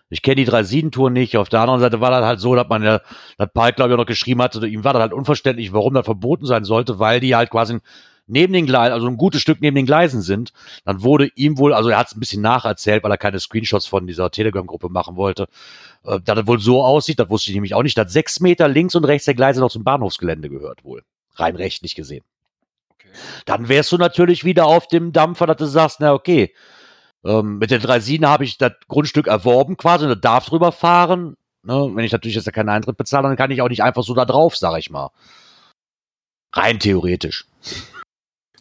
[0.09, 1.37] Ich kenne die Draisinen-Tour nicht.
[1.37, 3.01] Auf der anderen Seite war das halt so, dass man ja,
[3.37, 6.05] dass Pike, glaube ich, auch noch geschrieben hatte, ihm war das halt unverständlich, warum das
[6.05, 7.77] verboten sein sollte, weil die halt quasi
[8.29, 10.53] neben den Gleisen, also ein gutes Stück neben den Gleisen sind.
[10.85, 13.87] Dann wurde ihm wohl, also er hat es ein bisschen nacherzählt, weil er keine Screenshots
[13.87, 15.47] von dieser Telegram-Gruppe machen wollte,
[16.03, 18.67] äh, dass das wohl so aussieht, das wusste ich nämlich auch nicht, dass sechs Meter
[18.67, 21.03] links und rechts der Gleise noch zum Bahnhofsgelände gehört wohl.
[21.35, 22.23] Rein rechtlich gesehen.
[22.93, 23.09] Okay.
[23.45, 26.53] Dann wärst du natürlich wieder auf dem Dampfer, dass du sagst, na okay,
[27.25, 31.35] ähm, mit der Draisine habe ich das Grundstück erworben quasi und darf drüber fahren.
[31.63, 31.91] Ne?
[31.93, 34.13] Wenn ich natürlich jetzt ja keinen Eintritt bezahle, dann kann ich auch nicht einfach so
[34.13, 35.09] da drauf, sag ich mal.
[36.53, 37.45] Rein theoretisch.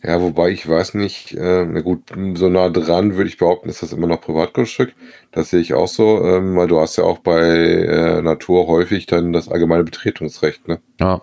[0.03, 3.83] Ja, wobei ich weiß nicht, äh, na gut, so nah dran würde ich behaupten, ist
[3.83, 4.95] das immer noch Privatgrundstück.
[5.33, 9.07] Das sehe ich auch so, ähm, weil du hast ja auch bei äh, Natur häufig
[9.07, 10.81] dann das allgemeine Betretungsrecht, ne?
[11.01, 11.23] Ja.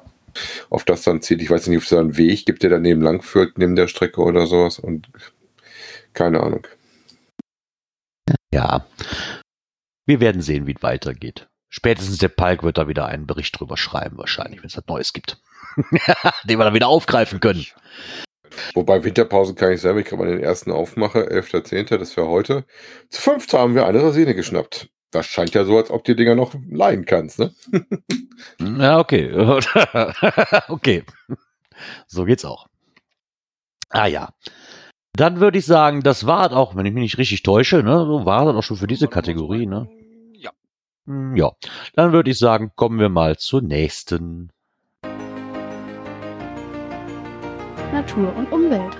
[0.69, 3.01] Auf das dann zieht, ich weiß nicht, ob es da einen Weg gibt, der daneben
[3.01, 5.07] lang führt, neben der Strecke oder sowas und
[6.13, 6.67] keine Ahnung.
[8.53, 8.85] Ja.
[10.05, 11.47] Wir werden sehen, wie es weitergeht.
[11.69, 15.13] Spätestens der Palk wird da wieder einen Bericht drüber schreiben, wahrscheinlich, wenn es was Neues
[15.13, 15.41] gibt.
[16.43, 17.65] Den wir dann wieder aufgreifen können.
[18.73, 22.65] Wobei Winterpause kann ich selber, ich kann mal den ersten aufmachen, 11.10., das wäre heute.
[23.09, 24.89] Zu fünft haben wir eine Rasine geschnappt.
[25.11, 27.53] Das scheint ja so, als ob die Dinger noch leihen kannst, ne?
[28.59, 29.31] Ja, okay.
[30.67, 31.03] okay.
[32.07, 32.67] So geht's auch.
[33.89, 34.29] Ah ja.
[35.13, 38.05] Dann würde ich sagen, das war es auch, wenn ich mich nicht richtig täusche, ne?
[38.05, 39.87] So war das auch schon für diese Kategorie, ne?
[40.33, 40.51] Ja.
[41.05, 41.53] Hm, Ja.
[41.93, 44.51] Dann würde ich sagen, kommen wir mal zur nächsten.
[47.95, 48.97] Natur und Umwelt.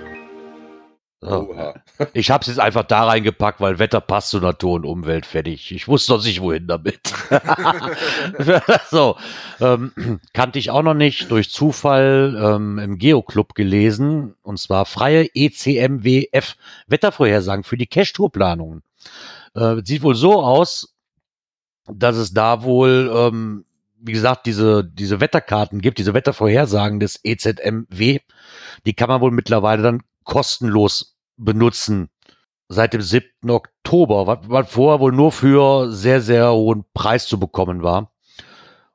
[1.20, 1.50] So.
[1.50, 1.74] Oha.
[2.14, 5.70] Ich habe es jetzt einfach da reingepackt, weil Wetter passt zu Natur und Umwelt fertig.
[5.70, 7.12] Ich wusste noch nicht, wohin damit.
[8.90, 9.16] so,
[9.60, 9.92] ähm,
[10.32, 16.56] kannte ich auch noch nicht, durch Zufall ähm, im Geoclub gelesen, und zwar freie ECMWF
[16.86, 18.82] Wettervorhersagen für die Cash-Tour-Planungen.
[19.54, 20.96] Äh, sieht wohl so aus,
[21.86, 23.65] dass es da wohl, ähm,
[23.98, 28.20] wie gesagt, diese, diese Wetterkarten gibt, diese Wettervorhersagen des EZMW,
[28.84, 32.10] die kann man wohl mittlerweile dann kostenlos benutzen
[32.68, 33.28] seit dem 7.
[33.48, 38.12] Oktober, was, was vorher wohl nur für sehr, sehr hohen Preis zu bekommen war.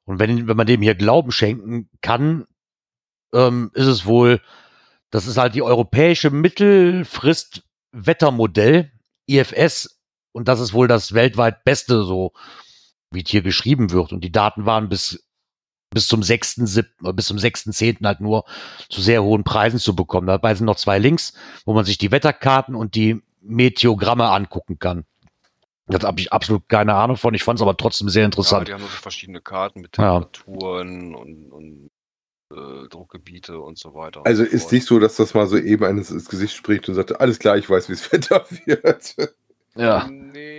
[0.03, 2.45] Und wenn, wenn man dem hier Glauben schenken kann,
[3.33, 4.41] ähm, ist es wohl,
[5.09, 8.91] das ist halt die europäische Mittelfrist-Wettermodell,
[9.27, 10.01] IFS,
[10.33, 12.33] und das ist wohl das weltweit beste, so
[13.11, 14.13] wie es hier geschrieben wird.
[14.13, 15.23] Und die Daten waren bis,
[15.91, 18.05] bis zum 6.7., oder bis zum 6.10.
[18.05, 18.45] halt nur
[18.89, 20.27] zu sehr hohen Preisen zu bekommen.
[20.27, 21.33] Dabei sind noch zwei Links,
[21.65, 25.05] wo man sich die Wetterkarten und die Meteogramme angucken kann.
[25.87, 27.33] Das habe ich absolut keine Ahnung von.
[27.33, 28.67] Ich fand es aber trotzdem sehr Ja, interessant.
[28.67, 30.21] die haben wirklich verschiedene Karten mit Ja.
[30.21, 31.89] Temperaturen und, und
[32.53, 34.21] äh, Druckgebiete und so weiter.
[34.25, 34.71] Also so ist fort.
[34.73, 37.57] nicht so, dass das mal so eben eines ins Gesicht spricht und sagt, alles klar,
[37.57, 39.15] ich weiß, wie es Wetter wird.
[39.75, 40.07] ja.
[40.07, 40.50] Nee.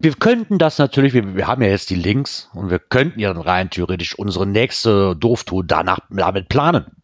[0.00, 3.32] Wir könnten das natürlich, wir, wir haben ja jetzt die Links und wir könnten ja
[3.32, 6.97] dann rein theoretisch unsere nächste Dooftour danach damit planen.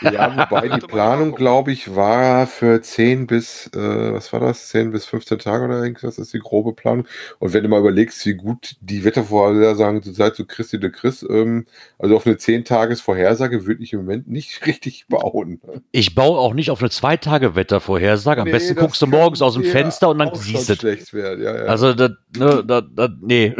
[0.00, 4.90] Ja, wobei die Planung, glaube ich, war für 10 bis, äh, was war das, 10
[4.90, 7.06] bis 15 Tage oder irgendwas, ist die grobe Planung.
[7.38, 11.66] Und wenn du mal überlegst, wie gut die Wettervorhersagen zurzeit so Christi de Chris, ähm,
[11.98, 15.60] also auf eine 10-Tages-Vorhersage würde ich im Moment nicht richtig bauen.
[15.92, 18.40] Ich baue auch nicht auf eine zwei Tage Wettervorhersage.
[18.40, 20.74] Am Nee, besten das guckst du morgens aus dem Fenster und dann siehst du.
[20.74, 21.64] schlecht werden, ja, ja.
[21.64, 23.54] Also, das, ne, das, das, nee.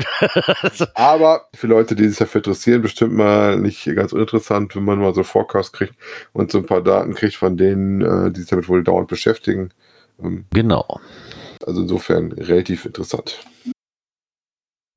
[0.94, 5.14] Aber für Leute, die sich dafür interessieren, bestimmt mal nicht ganz uninteressant, wenn man mal
[5.14, 5.94] so Forecast kriegt
[6.32, 9.70] und so ein paar Daten kriegt von denen, äh, die sich damit wohl dauernd beschäftigen.
[10.22, 11.00] Ähm, genau.
[11.66, 13.40] also insofern relativ interessant.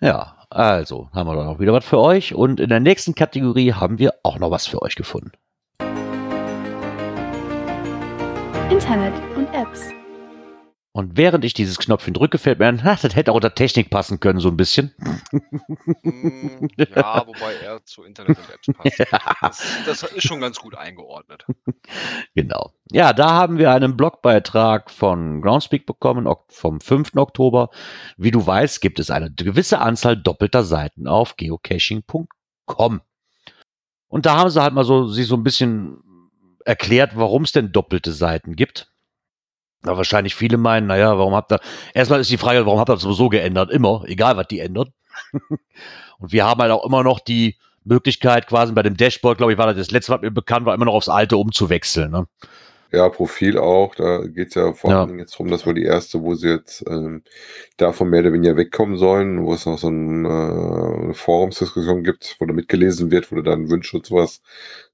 [0.01, 2.35] Ja, also haben wir dann auch wieder was für euch.
[2.35, 5.31] Und in der nächsten Kategorie haben wir auch noch was für euch gefunden.
[8.69, 9.89] Internet und Apps.
[10.95, 13.89] Und während ich dieses Knopfchen drücke, fällt mir ein, ha, das hätte auch unter Technik
[13.89, 14.93] passen können, so ein bisschen.
[16.03, 18.99] Mm, ja, wobei er zu Internet und Apps passt.
[19.41, 21.45] Das, das ist schon ganz gut eingeordnet.
[22.35, 22.71] Genau.
[22.91, 27.15] Ja, da haben wir einen Blogbeitrag von Groundspeak bekommen vom 5.
[27.15, 27.69] Oktober.
[28.17, 33.01] Wie du weißt, gibt es eine gewisse Anzahl doppelter Seiten auf geocaching.com.
[34.07, 36.01] Und da haben sie halt mal so, sich so ein bisschen
[36.65, 38.92] erklärt, warum es denn doppelte Seiten gibt.
[39.83, 41.59] Da wahrscheinlich viele meinen, naja, warum habt ihr,
[41.93, 43.69] erstmal ist die Frage, warum habt ihr das sowieso geändert?
[43.69, 44.89] Immer, egal was die ändert.
[46.19, 49.57] Und wir haben halt auch immer noch die Möglichkeit, quasi bei dem Dashboard, glaube ich,
[49.57, 52.11] war das das letzte, was mir bekannt war, immer noch aufs alte umzuwechseln.
[52.11, 52.27] Ne?
[52.93, 53.95] Ja, Profil auch.
[53.95, 55.05] Da geht es ja vor Ja.
[55.07, 57.23] Dingen jetzt drum, das war die erste, wo sie jetzt ähm,
[57.77, 62.35] davon mehr oder weniger wegkommen sollen, wo es noch so ein, äh, eine Forumsdiskussion gibt,
[62.39, 64.43] wo da mitgelesen wird, wo du dann Wünsche und sowas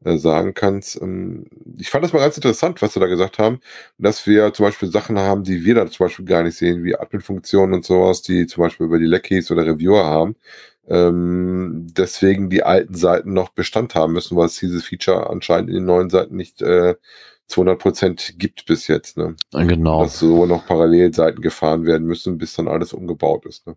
[0.06, 1.02] äh, sagen kannst.
[1.02, 3.60] Ähm, ich fand das mal ganz interessant, was sie da gesagt haben,
[3.98, 6.96] dass wir zum Beispiel Sachen haben, die wir da zum Beispiel gar nicht sehen, wie
[6.96, 10.38] Admin-Funktionen und sowas, die zum Beispiel über die Leckies oder Reviewer haben.
[10.88, 15.76] Ähm, deswegen die alten Seiten noch Bestand haben müssen, weil es dieses Feature anscheinend in
[15.76, 16.96] den neuen Seiten nicht äh,
[17.50, 19.18] zu 100% gibt bis jetzt.
[19.18, 19.36] Ne?
[19.52, 20.04] Genau.
[20.04, 23.68] Dass so noch parallel Seiten gefahren werden müssen, bis dann alles umgebaut ist.
[23.68, 23.76] Ne?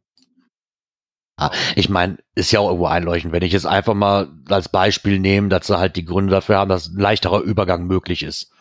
[1.75, 5.49] Ich meine, ist ja auch irgendwo einleuchtend, wenn ich jetzt einfach mal als Beispiel nehme,
[5.49, 8.53] dass sie halt die Gründe dafür haben, dass ein leichterer Übergang möglich ist.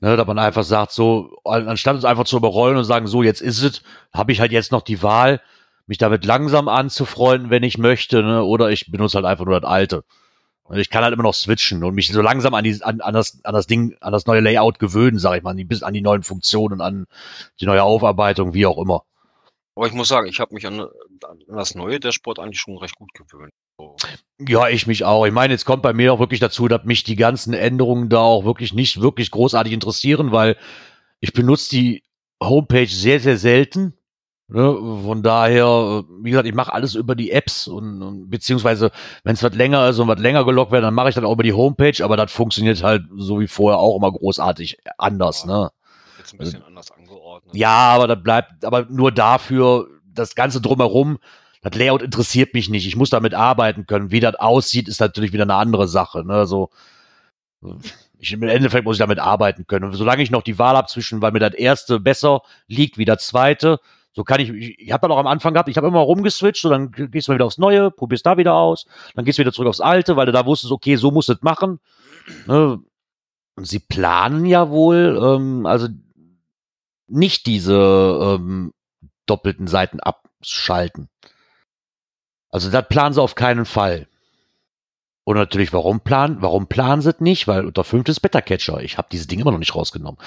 [0.00, 3.22] Ne, dass man einfach sagt, so, an- anstatt es einfach zu überrollen und sagen, so,
[3.22, 3.82] jetzt ist es,
[4.14, 5.42] habe ich halt jetzt noch die Wahl,
[5.86, 9.70] mich damit langsam anzufreunden, wenn ich möchte, ne, oder ich benutze halt einfach nur das
[9.70, 10.04] alte.
[10.70, 13.12] Und ich kann halt immer noch switchen und mich so langsam an, die, an, an,
[13.12, 15.82] das, an das Ding, an das neue Layout gewöhnen, sag ich mal, an die, bis
[15.82, 17.06] an die neuen Funktionen, an
[17.60, 19.02] die neue Aufarbeitung, wie auch immer.
[19.74, 22.94] Aber ich muss sagen, ich habe mich an, an das neue Dashboard eigentlich schon recht
[22.94, 23.50] gut gewöhnt.
[23.78, 23.96] So.
[24.38, 25.26] Ja, ich mich auch.
[25.26, 28.20] Ich meine, jetzt kommt bei mir auch wirklich dazu, dass mich die ganzen Änderungen da
[28.20, 30.56] auch wirklich nicht wirklich großartig interessieren, weil
[31.18, 32.04] ich benutze die
[32.40, 33.94] Homepage sehr, sehr selten.
[34.50, 35.02] Ne?
[35.04, 38.90] Von daher, wie gesagt, ich mache alles über die Apps und, und beziehungsweise,
[39.24, 41.32] wenn es was länger ist und was länger gelockt wird, dann mache ich dann auch
[41.32, 45.44] über die Homepage, aber das funktioniert halt so wie vorher auch immer großartig anders.
[45.46, 45.52] Ja.
[45.52, 45.70] Ne?
[46.18, 47.54] Jetzt ein bisschen anders angeordnet.
[47.54, 51.18] Ja, aber das bleibt, aber nur dafür, das Ganze drumherum,
[51.62, 52.86] das Layout interessiert mich nicht.
[52.86, 54.10] Ich muss damit arbeiten können.
[54.10, 56.24] Wie das aussieht, ist natürlich wieder eine andere Sache.
[56.24, 56.46] Ne?
[56.46, 56.70] So,
[58.18, 59.86] ich, Im Endeffekt muss ich damit arbeiten können.
[59.86, 63.04] Und solange ich noch die Wahl habe zwischen, weil mir das erste besser liegt wie
[63.04, 63.80] das zweite,
[64.12, 66.62] so kann ich, ich, ich habe dann auch am Anfang gehabt, ich habe immer rumgeswitcht,
[66.62, 69.42] so dann gehst du mal wieder aufs Neue, probierst da wieder aus, dann gehst du
[69.42, 71.80] wieder zurück aufs Alte, weil du da wusstest, okay, so musst du es machen.
[72.46, 72.80] Ne?
[73.56, 75.88] Und sie planen ja wohl, ähm, also
[77.06, 78.72] nicht diese ähm,
[79.26, 81.08] doppelten Seiten abschalten.
[82.50, 84.08] Also das planen sie auf keinen Fall.
[85.24, 86.38] Und natürlich, warum planen?
[86.40, 87.46] Warum planen sie es nicht?
[87.46, 88.80] Weil unter fünf ist Beta-Catcher.
[88.80, 90.18] Ich habe diese Dinge immer noch nicht rausgenommen.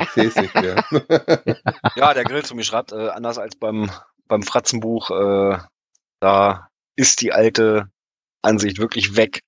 [0.00, 0.84] Ich sehe es nicht mehr.
[1.96, 3.90] Ja, der Grill zum Schrat, äh, anders als beim,
[4.28, 5.58] beim Fratzenbuch, äh,
[6.20, 7.88] da ist die alte
[8.42, 9.40] Ansicht wirklich weg.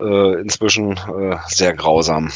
[0.00, 2.32] Äh, inzwischen äh, sehr grausam.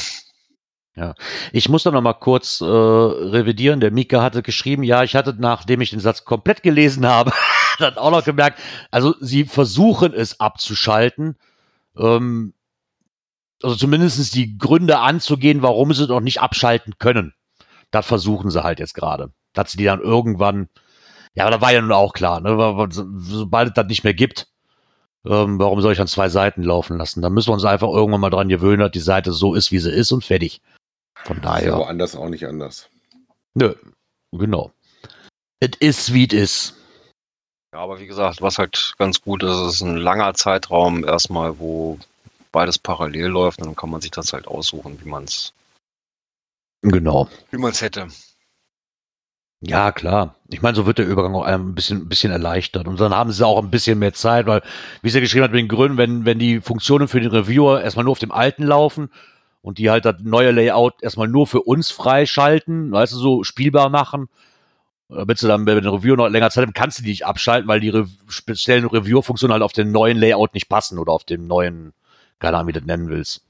[1.53, 3.81] Ich muss da noch mal kurz äh, revidieren.
[3.81, 7.33] Der Mika hatte geschrieben, ja, ich hatte, nachdem ich den Satz komplett gelesen habe,
[7.81, 11.37] dann auch noch gemerkt, also sie versuchen es abzuschalten.
[11.97, 12.55] Ähm,
[13.63, 17.35] also zumindest die Gründe anzugehen, warum sie es noch nicht abschalten können.
[17.91, 19.33] Das versuchen sie halt jetzt gerade.
[19.53, 20.69] Dass sie die dann irgendwann,
[21.35, 24.49] ja, aber da war ja nun auch klar, ne, sobald es das nicht mehr gibt,
[25.27, 27.21] ähm, warum soll ich an zwei Seiten laufen lassen?
[27.21, 29.79] Da müssen wir uns einfach irgendwann mal dran gewöhnen, dass die Seite so ist, wie
[29.79, 30.63] sie ist und fertig.
[31.25, 31.75] Von Ist daher.
[31.75, 32.89] aber anders auch nicht anders.
[33.55, 33.75] Nö,
[34.33, 34.73] genau.
[35.59, 36.77] Es ist, wie es ist.
[37.73, 41.99] Ja, aber wie gesagt, was halt ganz gut ist, ist ein langer Zeitraum erstmal, wo
[42.51, 45.53] beides parallel läuft dann kann man sich das halt aussuchen, wie man es
[46.83, 47.29] Genau.
[47.51, 48.09] wie man's hätte.
[49.63, 50.37] Ja, klar.
[50.49, 52.89] Ich meine, so wird der Übergang auch ein bisschen, ein bisschen erleichtert.
[52.89, 54.63] Und dann haben sie auch ein bisschen mehr Zeit, weil,
[55.03, 58.07] wie sie geschrieben hat, mit den Gründen, wenn, wenn die Funktionen für den Reviewer erstmal
[58.07, 59.11] nur auf dem alten laufen
[59.61, 63.91] und die halt das neue Layout erstmal nur für uns freischalten, weißt du, so spielbar
[63.91, 64.31] machen,
[65.11, 67.69] damit sie dann, wenn der Reviewer noch länger Zeit haben, kannst du die nicht abschalten,
[67.69, 71.47] weil die Re speziellen Reviewer-Funktionen halt auf den neuen Layout nicht passen oder auf dem
[71.47, 71.93] neuen,
[72.39, 73.45] keine Ahnung, wie du das nennen willst.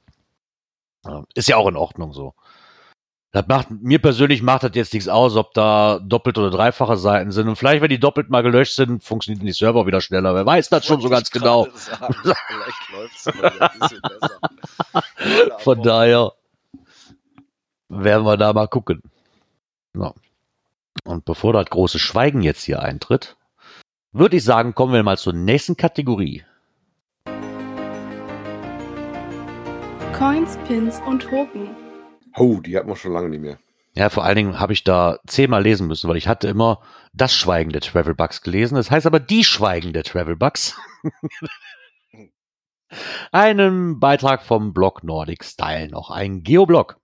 [1.35, 2.35] Ist ja auch in Ordnung so.
[3.33, 7.31] Das macht, mir persönlich macht das jetzt nichts aus, ob da doppelt oder dreifache Seiten
[7.31, 7.49] sind.
[7.49, 10.35] Und vielleicht, wenn die doppelt mal gelöscht sind, funktionieren die Server wieder schneller.
[10.35, 11.69] Wer weiß das schon so ganz genau.
[11.73, 15.59] Vielleicht läuft's mal ein bisschen besser.
[15.61, 16.33] Von daher
[17.89, 19.01] werden wir da mal gucken.
[19.97, 20.13] Ja.
[21.05, 23.37] Und bevor das große Schweigen jetzt hier eintritt,
[24.13, 26.45] würde ich sagen, kommen wir mal zur nächsten Kategorie.
[30.17, 31.71] Coins, Pins und Token.
[32.37, 33.59] Oh, die hatten wir schon lange nicht mehr.
[33.95, 36.81] Ja, vor allen Dingen habe ich da zehnmal lesen müssen, weil ich hatte immer
[37.13, 38.77] das Schweigen der Travel Bugs gelesen.
[38.77, 40.79] Das heißt aber die Schweigen der Travel Bugs.
[43.33, 47.01] Einen Beitrag vom Blog Nordic Style noch, ein Geoblog.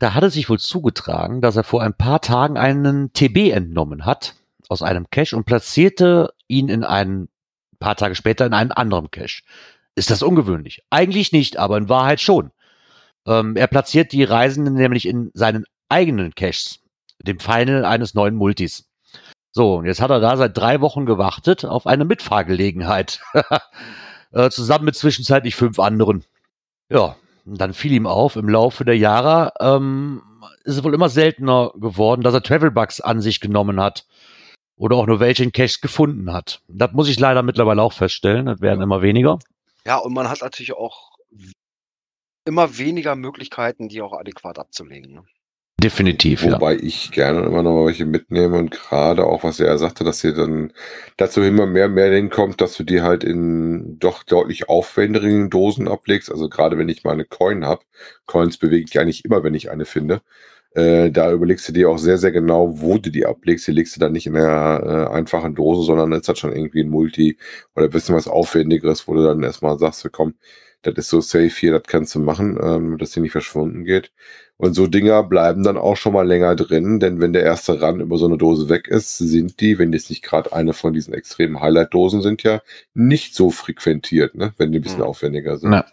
[0.00, 4.06] Da hat es sich wohl zugetragen, dass er vor ein paar Tagen einen TB entnommen
[4.06, 4.34] hat
[4.70, 7.28] aus einem Cache und platzierte ihn in einen
[7.80, 9.42] paar Tage später in einen anderen Cache.
[9.94, 10.82] Ist das ungewöhnlich?
[10.88, 12.50] Eigentlich nicht, aber in Wahrheit schon.
[13.26, 16.80] Ähm, er platziert die Reisenden nämlich in seinen eigenen Caches,
[17.22, 18.88] dem Final eines neuen Multis.
[19.52, 23.20] So, und jetzt hat er da seit drei Wochen gewartet auf eine Mitfahrgelegenheit.
[24.32, 26.24] äh, zusammen mit zwischenzeitlich fünf anderen.
[26.88, 27.16] Ja,
[27.58, 30.22] dann fiel ihm auf, im Laufe der Jahre ähm,
[30.64, 34.06] ist es wohl immer seltener geworden, dass er Travelbugs an sich genommen hat.
[34.76, 36.62] Oder auch nur welche in Caches gefunden hat.
[36.68, 38.46] Das muss ich leider mittlerweile auch feststellen.
[38.46, 38.84] Das werden Ja.
[38.84, 39.38] immer weniger.
[39.84, 41.10] Ja, und man hat natürlich auch
[42.46, 45.14] immer weniger Möglichkeiten, die auch adäquat abzulegen.
[45.14, 45.24] Ne?
[45.82, 46.52] Definitiv, ja.
[46.52, 50.34] Wobei ich gerne immer noch welche mitnehme und gerade auch, was er sagte, dass ihr
[50.34, 50.74] dann
[51.16, 56.30] dazu immer mehr mehr hinkommt, dass du die halt in doch deutlich aufwendigeren Dosen ablegst.
[56.30, 57.82] Also gerade wenn ich mal eine Coin habe,
[58.26, 60.20] Coins bewege ich eigentlich immer, wenn ich eine finde.
[60.74, 63.66] Äh, da überlegst du dir auch sehr, sehr genau, wo du die ablegst.
[63.66, 66.82] Die legst du dann nicht in einer äh, einfachen Dose, sondern jetzt hat schon irgendwie
[66.82, 67.38] ein Multi
[67.74, 70.34] oder ein bisschen was Aufwendigeres, wo du dann erstmal sagst, komm,
[70.82, 74.12] das ist so safe hier, das kannst du machen, ähm, dass die nicht verschwunden geht.
[74.60, 78.02] Und so Dinger bleiben dann auch schon mal länger drin, denn wenn der erste Rand
[78.02, 81.14] über so eine Dose weg ist, sind die, wenn jetzt nicht gerade eine von diesen
[81.14, 82.60] extremen Highlight-Dosen sind, ja
[82.92, 84.52] nicht so frequentiert, ne?
[84.58, 85.06] wenn die ein bisschen Mhm.
[85.06, 85.72] aufwendiger sind.
[85.72, 85.86] Ja.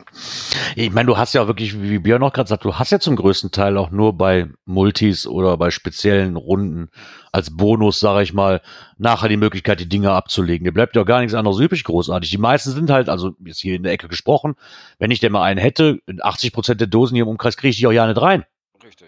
[0.76, 3.00] Ich meine, du hast ja auch wirklich, wie Björn auch gerade sagt, du hast ja
[3.00, 6.90] zum größten Teil auch nur bei Multis oder bei speziellen Runden
[7.32, 8.62] als Bonus, sage ich mal,
[8.98, 10.66] nachher die Möglichkeit, die Dinger abzulegen.
[10.66, 12.30] Dir bleibt ja auch gar nichts anderes übrig, großartig.
[12.30, 14.56] Die meisten sind halt, also jetzt hier in der Ecke gesprochen,
[15.00, 17.70] wenn ich denn mal einen hätte, in 80 Prozent der Dosen hier im Umkreis kriege
[17.70, 18.44] ich die auch ja nicht rein.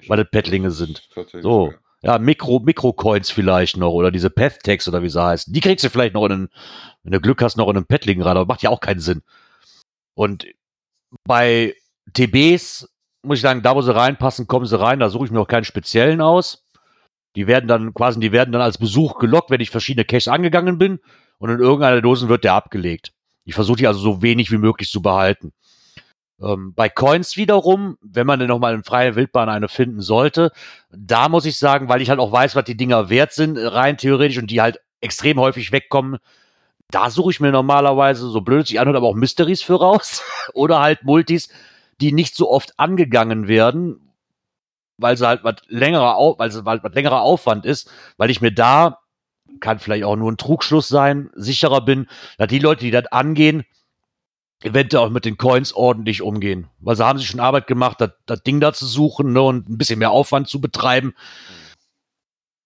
[0.07, 1.07] Weil das Pettlinge sind.
[1.41, 1.71] So.
[1.71, 1.77] ja.
[2.01, 5.51] Ja, Mikro, Mikrocoins vielleicht noch oder diese Path-Tags oder wie sie heißen.
[5.51, 6.49] Die kriegst du vielleicht noch in einen,
[7.03, 9.21] wenn du Glück hast, noch in einem Pettling rein, aber macht ja auch keinen Sinn.
[10.13, 10.45] Und
[11.25, 11.75] bei
[12.13, 12.87] TBs
[13.21, 15.47] muss ich sagen, da wo sie reinpassen, kommen sie rein, da suche ich mir auch
[15.47, 16.65] keinen speziellen aus.
[17.35, 20.77] Die werden dann quasi, die werden dann als Besuch gelockt, wenn ich verschiedene Caches angegangen
[20.77, 20.99] bin
[21.37, 23.11] und in irgendeiner Dosen wird der abgelegt.
[23.43, 25.51] Ich versuche die also so wenig wie möglich zu behalten.
[26.41, 30.51] Ähm, bei Coins wiederum, wenn man denn nochmal in freier Wildbahn eine finden sollte,
[30.91, 33.97] da muss ich sagen, weil ich halt auch weiß, was die Dinger wert sind, rein
[33.97, 36.17] theoretisch, und die halt extrem häufig wegkommen,
[36.91, 40.23] da suche ich mir normalerweise, so blöd es sich anhört, aber auch Mysteries für raus.
[40.53, 41.49] Oder halt Multis,
[42.01, 44.11] die nicht so oft angegangen werden,
[44.97, 48.41] weil sie halt was längerer, Au weil sie halt was längerer Aufwand ist, weil ich
[48.41, 48.99] mir da,
[49.59, 53.65] kann vielleicht auch nur ein Trugschluss sein, sicherer bin, dass die Leute, die das angehen,
[54.64, 56.68] eventuell auch mit den Coins ordentlich umgehen.
[56.80, 59.70] Weil sie haben sich schon Arbeit gemacht, das, das Ding da zu suchen ne, und
[59.70, 61.14] ein bisschen mehr Aufwand zu betreiben.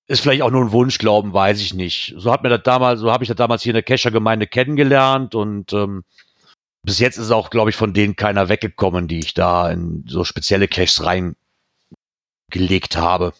[0.08, 2.14] Ist vielleicht auch nur ein Wunschglauben, weiß ich nicht.
[2.18, 5.34] So hat mir das damals, so habe ich das damals hier in der Kescher-Gemeinde kennengelernt
[5.36, 6.04] und ähm,
[6.84, 10.26] bis jetzt ist auch, glaube ich, von denen keiner weggekommen, die ich da in so
[10.26, 13.34] spezielle Caches reingelegt habe.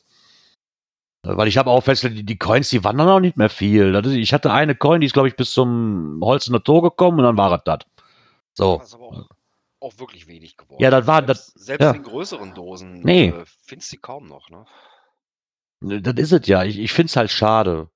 [1.26, 3.95] Weil ich habe auch festgestellt, die, die Coins, die wandern auch nicht mehr viel.
[3.95, 7.26] Ist, ich hatte eine Coin, die ist, glaube ich, bis zum Holzener Tor gekommen und
[7.26, 7.80] dann war das.
[8.54, 8.78] So.
[8.78, 9.28] Das ist aber auch,
[9.80, 10.82] auch wirklich wenig geworden.
[10.82, 11.91] Ja, das war- selbst, das- selbst ja.
[11.91, 13.28] in größeren Dosen Nee.
[13.30, 14.49] äh, findest du die kaum noch.
[14.49, 14.66] Ne?
[16.01, 16.64] Das ist es ja.
[16.64, 17.89] Ich, ich finde es halt schade.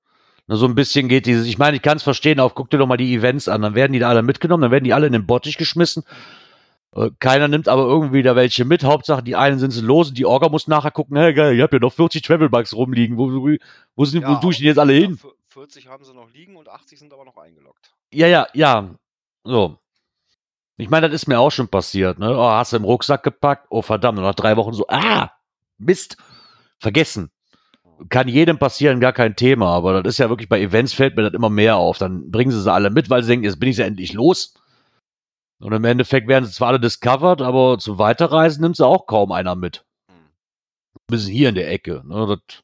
[0.50, 2.86] So ein bisschen geht dieses, ich meine, ich kann es verstehen, auch guck dir doch
[2.86, 5.12] mal die Events an, dann werden die da alle mitgenommen, dann werden die alle in
[5.12, 6.04] den Bottich geschmissen.
[6.94, 8.82] Äh, Keiner nimmt aber irgendwie da welche mit.
[8.82, 11.60] Hauptsache, die einen sind sie los und die Orga muss nachher gucken, hey geil, ich
[11.60, 13.18] hab ja noch 40 Travelbugs rumliegen.
[13.18, 13.56] Wo, wo,
[13.94, 15.18] wo, sind, wo tue ich denn jetzt alle ja, hin?
[15.18, 17.94] v- 40 haben sie noch liegen und 80 sind aber noch eingeloggt.
[18.12, 18.94] Ja, ja, ja.
[19.44, 19.78] So.
[20.78, 22.36] Ich meine, das ist mir auch schon passiert, ne?
[22.36, 23.66] Oh, hast du im Rucksack gepackt?
[23.68, 25.32] Oh, verdammt, nach drei Wochen so, ah,
[25.76, 26.16] Mist,
[26.78, 27.30] vergessen.
[28.08, 31.24] Kann jedem passieren, gar kein Thema, aber das ist ja wirklich bei Events fällt mir
[31.24, 31.98] das immer mehr auf.
[31.98, 34.54] Dann bringen sie sie alle mit, weil sie denken, jetzt bin ich ja endlich los.
[35.60, 39.32] Und im Endeffekt werden sie zwar alle discovered, aber zum Weiterreisen nimmt sie auch kaum
[39.32, 39.84] einer mit.
[40.08, 40.16] Ein
[41.08, 42.02] bisschen hier in der Ecke.
[42.06, 42.26] Ne?
[42.28, 42.62] Das,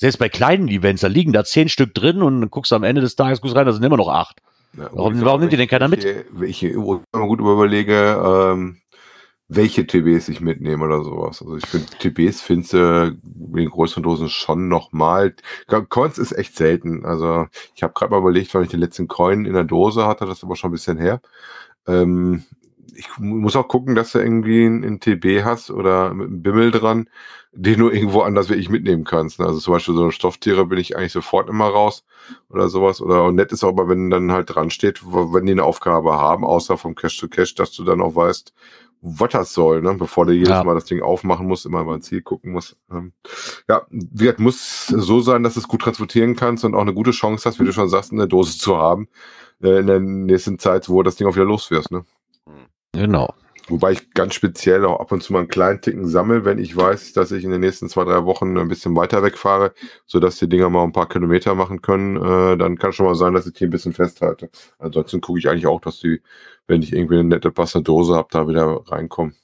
[0.00, 2.82] selbst bei kleinen Events, da liegen da zehn Stück drin und dann guckst du am
[2.82, 4.42] Ende des Tages guckst rein, da sind immer noch acht.
[4.76, 6.04] Ja, Warum- warum nimmt die denn keiner mit?
[6.30, 8.78] welche- ich immer gut überlege, ähm,
[9.48, 11.42] welche TBs ich mitnehme oder sowas.
[11.42, 15.34] Also ich finde, TBs findest du in den größeren Dosen schon nochmal.
[15.90, 17.04] Coins ist echt selten.
[17.04, 20.24] Also ich habe gerade mal überlegt, wann ich den letzten Coin in der Dose hatte,
[20.26, 21.20] das ist aber schon ein bisschen her.
[21.86, 22.44] Ähm,
[22.96, 26.70] ich mu- muss auch gucken, dass du irgendwie einen TB hast oder mit einem Bimmel
[26.70, 27.08] dran,
[27.52, 29.38] den du irgendwo anders wirklich mitnehmen kannst.
[29.40, 29.46] ne?
[29.46, 32.04] Also zum Beispiel so eine Stofftiere bin ich eigentlich sofort immer raus
[32.48, 33.00] oder sowas.
[33.00, 36.14] Oder und nett ist auch aber, wenn dann halt dran steht, wenn die eine Aufgabe
[36.14, 38.52] haben, außer vom Cache zu Cache, dass du dann auch weißt,
[39.06, 39.94] was das soll, ne?
[39.94, 40.64] bevor du jedes Ja.
[40.64, 42.76] Mal das Ding aufmachen musst, immer über ein Ziel gucken musst.
[42.90, 43.12] Ähm,
[43.68, 46.94] ja, wie gesagt, muss so sein, dass du es gut transportieren kannst und auch eine
[46.94, 49.08] gute Chance hast, wie du schon sagst, eine Dose zu haben
[49.62, 51.90] äh, in der nächsten Zeit, wo das Ding auch wieder los wirst.
[51.90, 52.04] Ne?
[52.94, 53.34] Genau.
[53.68, 56.76] Wobei ich ganz speziell auch ab und zu mal einen kleinen Ticken sammle, wenn ich
[56.76, 59.72] weiß, dass ich in den nächsten zwei, drei Wochen ein bisschen weiter wegfahre,
[60.04, 63.32] sodass die Dinger mal ein paar Kilometer machen können, äh, dann kann schon mal sein,
[63.32, 64.50] dass ich die ein bisschen festhalte.
[64.78, 66.20] Ansonsten gucke ich eigentlich auch, dass die,
[66.66, 69.34] wenn ich irgendwie eine nette passende Dose habe, da wieder reinkommen.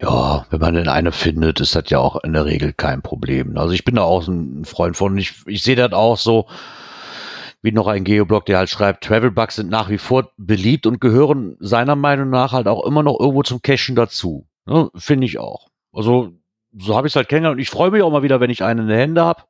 [0.00, 3.56] Ja, wenn man denn eine findet, ist das ja auch in der Regel kein Problem.
[3.58, 5.16] Also ich bin da auch ein Freund von.
[5.16, 6.46] Ich, ich sehe das auch so.
[7.66, 11.56] Wie noch ein Geoblog, der halt schreibt, Travel-Bugs sind nach wie vor beliebt und gehören
[11.58, 14.46] seiner Meinung nach halt auch immer noch irgendwo zum Cachen dazu.
[14.66, 14.88] Ne?
[14.94, 15.68] Finde ich auch.
[15.92, 16.32] Also,
[16.78, 18.62] so habe ich es halt kennengelernt und ich freue mich auch mal wieder, wenn ich
[18.62, 19.42] einen in den Händen habe.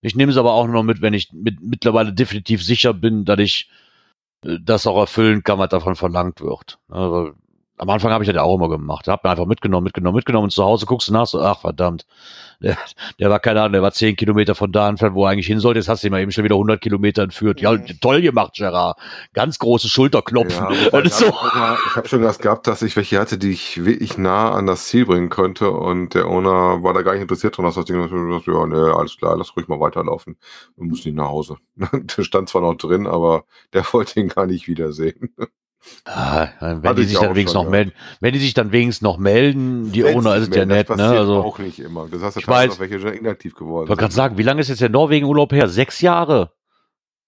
[0.00, 3.24] Ich nehme es aber auch nur noch mit, wenn ich mit, mittlerweile definitiv sicher bin,
[3.24, 3.68] dass ich
[4.44, 6.78] äh, das auch erfüllen kann, was davon verlangt wird.
[6.88, 7.32] Also,
[7.78, 9.08] am Anfang habe ich das ja auch immer gemacht.
[9.08, 12.06] Hab mir einfach mitgenommen, mitgenommen, mitgenommen und zu Hause guckst du nach, so, ach verdammt,
[12.60, 12.76] der,
[13.20, 15.60] der war keine Ahnung, der war zehn Kilometer von da entfernt, wo er eigentlich hin
[15.60, 15.78] sollte.
[15.78, 17.60] Jetzt hast du ihn mal eben schon wieder 100 Kilometer entführt.
[17.60, 18.00] Ja, Mhm.
[18.00, 18.98] toll gemacht, Gerard.
[19.32, 20.66] Ganz große Schulterklopfen.
[20.74, 21.26] Ja, und so.
[21.26, 24.18] ich auch mal- ich habe schon das gehabt, dass ich welche hatte, die ich wirklich
[24.18, 27.64] nah an das Ziel bringen konnte und der Owner war da gar nicht interessiert dran,
[27.66, 30.36] dass das Ding gesagt, ja, ne, alles klar, lass ruhig mal weiterlaufen
[30.76, 31.58] und muss nicht nach Hause.
[31.92, 35.32] der stand zwar noch drin, aber der wollte ihn gar nicht wiedersehen.
[36.04, 37.70] Ah, wenn Hatte die ich sich dann wenigstens schon, noch ja.
[37.70, 40.96] melden, wenn die sich dann wenigstens noch melden, die Owner ist es ja nett, das
[40.96, 41.08] ne?
[41.08, 42.08] Also, auch nicht immer.
[42.10, 42.78] Das hast du Ich weiß.
[42.78, 43.84] welche schon inaktiv geworden.
[43.84, 44.16] Ich wollte gerade sind.
[44.16, 45.68] sagen, wie lange ist jetzt der Norwegen-Urlaub her?
[45.68, 46.52] Sechs Jahre.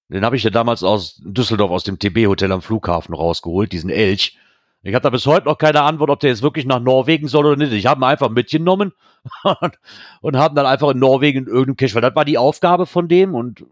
[0.09, 4.37] Den habe ich ja damals aus Düsseldorf aus dem TB-Hotel am Flughafen rausgeholt, diesen Elch.
[4.83, 7.47] Ich habe da bis heute noch keine Antwort, ob der jetzt wirklich nach Norwegen soll
[7.47, 7.73] oder nicht.
[7.73, 8.93] Ich habe ihn einfach mitgenommen
[9.61, 9.79] und,
[10.21, 13.07] und haben dann einfach in Norwegen in irgendeinem Cache, weil das war die Aufgabe von
[13.07, 13.65] dem und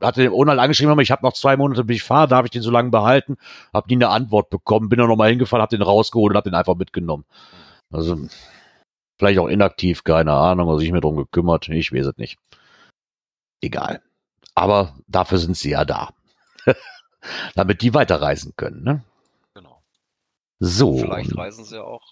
[0.00, 2.50] hatte dem Owner angeschrieben, aber ich habe noch zwei Monate, bis ich fahre, darf ich
[2.50, 3.36] den so lange behalten?
[3.72, 6.56] Habe nie eine Antwort bekommen, bin dann nochmal hingefahren, habe den rausgeholt und habe den
[6.56, 7.24] einfach mitgenommen.
[7.92, 8.16] Also
[9.18, 12.38] vielleicht auch inaktiv, keine Ahnung, also ich mir drum gekümmert, ich weiß es nicht.
[13.62, 14.02] Egal.
[14.54, 16.10] Aber dafür sind sie ja da.
[17.54, 18.84] Damit die weiterreisen können.
[18.84, 19.04] Ne?
[19.54, 19.82] Genau.
[20.60, 20.98] So.
[20.98, 22.02] Vielleicht reisen sie ja auch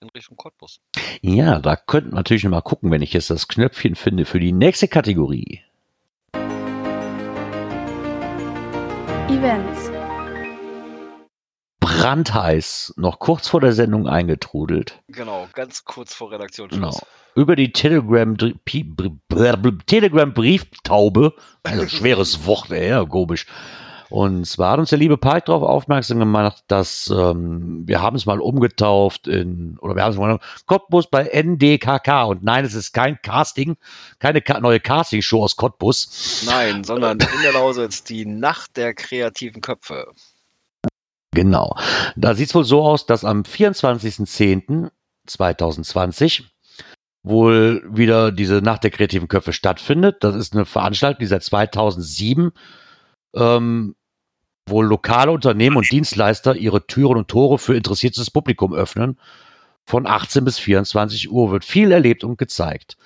[0.00, 0.80] in Richtung Cottbus.
[1.20, 4.40] Ja, da könnten wir natürlich noch mal gucken, wenn ich jetzt das Knöpfchen finde für
[4.40, 5.62] die nächste Kategorie.
[9.28, 9.90] Events.
[11.80, 15.00] Brandheiß, noch kurz vor der Sendung eingetrudelt.
[15.08, 16.80] Genau, ganz kurz vor Redaktionsschluss.
[16.80, 17.06] Genau.
[17.34, 23.46] Über die Telegram, Pi- Br- Br- Telegram Brieftaube, also schweres Wort, ja, komisch.
[24.12, 28.26] Und zwar hat uns der liebe Pike darauf aufmerksam gemacht, dass ähm, wir haben es
[28.26, 32.24] mal umgetauft in, oder wir haben es mal Cottbus bei NDKK.
[32.24, 33.78] Und nein, es ist kein Casting,
[34.18, 36.42] keine Ka neue Castingshow aus Cottbus.
[36.44, 40.08] Nein, sondern in der Lausitz die Nacht der kreativen Köpfe.
[41.30, 41.74] Genau.
[42.14, 46.42] Da sieht es wohl so aus, dass am 24.10.2020
[47.22, 50.16] wohl wieder diese Nacht der kreativen Köpfe stattfindet.
[50.20, 52.52] Das ist eine Veranstaltung, die seit 2007
[53.34, 53.94] ähm,
[54.72, 59.20] wohl lokale Unternehmen und Dienstleister ihre Türen und Tore für interessiertes Publikum öffnen.
[59.84, 62.96] Von 18 bis 24 Uhr wird viel erlebt und gezeigt.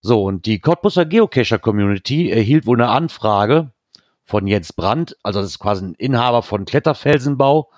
[0.00, 3.72] So, und die Cottbuser Geocacher-Community erhielt wohl eine Anfrage
[4.24, 7.70] von Jens Brandt, also das ist quasi ein Inhaber von Kletterfelsenbau.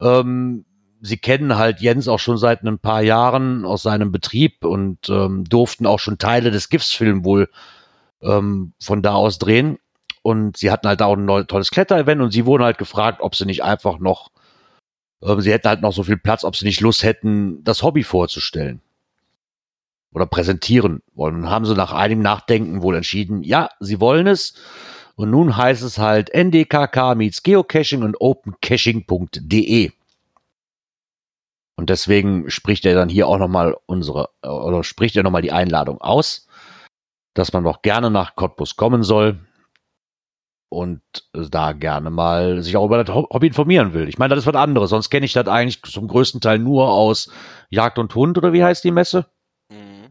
[0.00, 0.64] Ähm,
[1.00, 5.44] sie kennen halt Jens auch schon seit ein paar Jahren aus seinem Betrieb und ähm,
[5.44, 7.50] durften auch schon Teile des GIFs-Film wohl
[8.22, 9.78] ähm, von da aus drehen.
[10.22, 13.46] Und sie hatten halt auch ein tolles Kletterevent und sie wurden halt gefragt, ob sie
[13.46, 14.30] nicht einfach noch,
[15.22, 18.02] ähm, sie hätten halt noch so viel Platz, ob sie nicht Lust hätten, das Hobby
[18.02, 18.80] vorzustellen
[20.12, 21.36] oder präsentieren wollen.
[21.36, 24.54] Und haben sie nach einigem Nachdenken wohl entschieden, ja, sie wollen es.
[25.16, 29.90] Und nun heißt es halt NDKK meets Geocaching und opencaching.de.
[31.76, 35.52] Und deswegen spricht er dann hier auch nochmal unsere, äh, oder spricht er nochmal die
[35.52, 36.48] Einladung aus,
[37.34, 39.38] dass man doch gerne nach Cottbus kommen soll
[40.68, 41.00] und
[41.32, 44.08] da gerne mal sich auch über das Hobby informieren will.
[44.08, 44.90] Ich meine, das ist was anderes.
[44.90, 47.30] Sonst kenne ich das eigentlich zum größten Teil nur aus
[47.70, 49.26] Jagd und Hund oder wie heißt die Messe?
[49.70, 50.10] Mhm.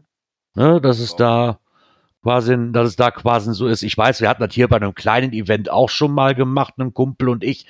[0.54, 1.60] Ne, dass es da
[2.22, 3.82] quasi, dass es da quasi so ist.
[3.82, 6.92] Ich weiß, wir hatten das hier bei einem kleinen Event auch schon mal gemacht, ein
[6.92, 7.66] Kumpel und ich,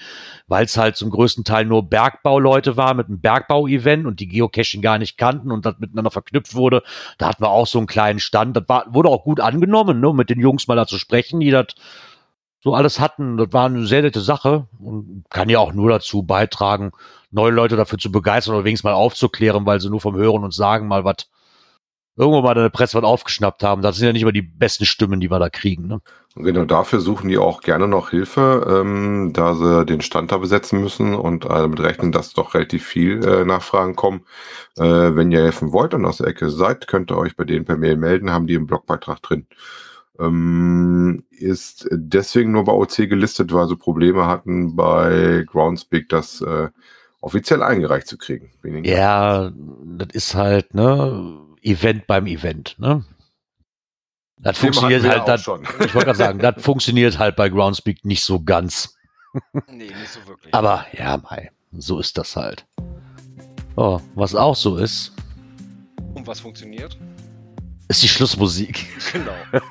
[0.47, 4.81] weil es halt zum größten Teil nur Bergbauleute war mit einem Bergbau-Event und die Geocaching
[4.81, 6.83] gar nicht kannten und das miteinander verknüpft wurde.
[7.19, 8.57] Da hatten wir auch so einen kleinen Stand.
[8.57, 11.51] Das war, wurde auch gut angenommen, ne, mit den Jungs mal da zu sprechen, die
[11.51, 11.67] das
[12.61, 13.37] so alles hatten.
[13.37, 16.93] Das war eine sehr nette Sache und kann ja auch nur dazu beitragen,
[17.31, 20.55] neue Leute dafür zu begeistern oder wenigstens mal aufzuklären, weil sie nur vom Hören und
[20.55, 21.29] Sagen mal was
[22.19, 23.81] irgendwo mal in der Presse was aufgeschnappt haben.
[23.81, 25.87] Das sind ja nicht immer die besten Stimmen, die wir da kriegen.
[25.87, 26.01] Ne?
[26.35, 30.81] Genau dafür suchen die auch gerne noch Hilfe, ähm, da sie den Stand da besetzen
[30.81, 34.25] müssen und äh, damit rechnen, dass doch relativ viel äh, Nachfragen kommen.
[34.77, 37.65] Äh, wenn ihr helfen wollt und aus der Ecke seid, könnt ihr euch bei denen
[37.65, 39.47] per Mail melden, haben die im Blogbeitrag drin.
[40.19, 46.69] Ähm, ist deswegen nur bei OC gelistet, weil sie Probleme hatten bei Groundspeak, das äh,
[47.21, 48.51] offiziell eingereicht zu kriegen.
[48.63, 48.91] Weniger.
[48.91, 49.53] Ja,
[49.85, 53.05] das ist halt, ne, Event beim Event, ne?
[54.41, 55.63] Das Thema funktioniert halt, das, schon.
[55.63, 58.97] ich wollte gerade sagen, das funktioniert halt bei Groundspeak nicht so ganz.
[59.69, 60.55] Nee, nicht so wirklich.
[60.55, 62.67] Aber ja, mei, so ist das halt.
[63.77, 65.13] Oh, was auch so ist,
[66.15, 66.97] Und was funktioniert?
[67.89, 68.87] Ist die Schlussmusik.
[69.13, 69.33] Genau.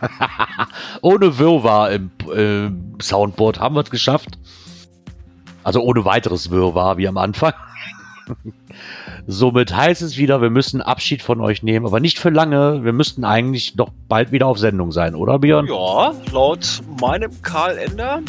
[1.02, 4.40] ohne Wirrwarr im äh, Soundboard haben wir es geschafft.
[5.64, 7.54] Also ohne weiteres Wirrwarr wie am Anfang.
[9.28, 12.84] Somit heißt es wieder, wir müssen Abschied von euch nehmen, aber nicht für lange.
[12.84, 15.68] Wir müssten eigentlich noch bald wieder auf Sendung sein, oder Björn?
[15.68, 18.22] Ja, laut meinem Kalender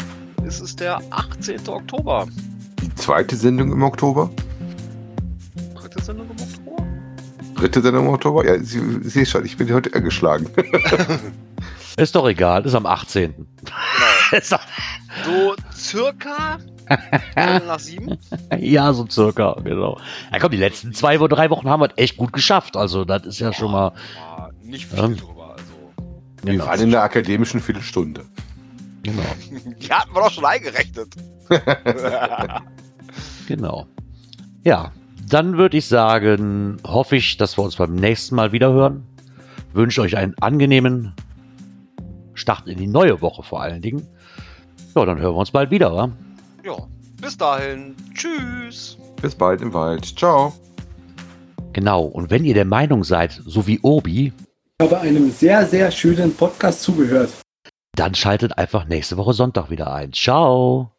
[0.44, 1.68] ist es der 18.
[1.68, 2.26] Oktober.
[2.82, 4.30] Die zweite Sendung im Oktober?
[5.74, 6.47] Dritte Sendung im Oktober?
[7.58, 8.44] Dritte Sendung im Oktober?
[8.46, 10.48] Ja, Sie, Sie sehen schon, ich bin heute ergeschlagen.
[11.96, 13.34] Ist doch egal, ist am 18.
[13.34, 14.40] Genau.
[15.24, 16.58] So circa
[17.36, 18.16] nach sieben.
[18.58, 19.98] ja, so circa, genau.
[20.32, 22.76] Ja, komm, die letzten zwei oder drei Wochen haben wir es echt gut geschafft.
[22.76, 23.92] Also, das ist ja schon mal.
[24.36, 25.16] War nicht viel Ähm.
[25.16, 25.52] drüber.
[25.52, 25.64] Also.
[26.44, 26.66] Wir Genau.
[26.66, 28.24] waren in der akademischen Viertelstunde.
[29.02, 29.22] genau.
[29.80, 31.08] Die hatten wir doch schon eingerechnet.
[33.48, 33.86] Genau.
[34.64, 34.92] Ja,
[35.32, 39.04] dann würde ich sagen, hoffe ich, dass wir uns beim nächsten Mal wieder hören.
[39.72, 41.14] Wünsche euch einen angenehmen
[42.34, 44.06] Start in die neue Woche vor allen Dingen.
[44.94, 46.10] Ja, dann hören wir uns bald wieder, wa?
[46.64, 46.76] ja,
[47.20, 47.94] bis dahin.
[48.14, 48.96] Tschüss.
[49.20, 50.04] Bis bald im Wald.
[50.18, 50.52] Ciao.
[51.72, 52.02] Genau.
[52.02, 54.32] Und wenn ihr der Meinung seid, so wie Obi,
[54.80, 57.30] Ich habe einem sehr, sehr schönen Podcast zugehört.
[57.96, 60.12] dann schaltet einfach nächste Woche Sonntag wieder ein.
[60.12, 60.92] Ciao.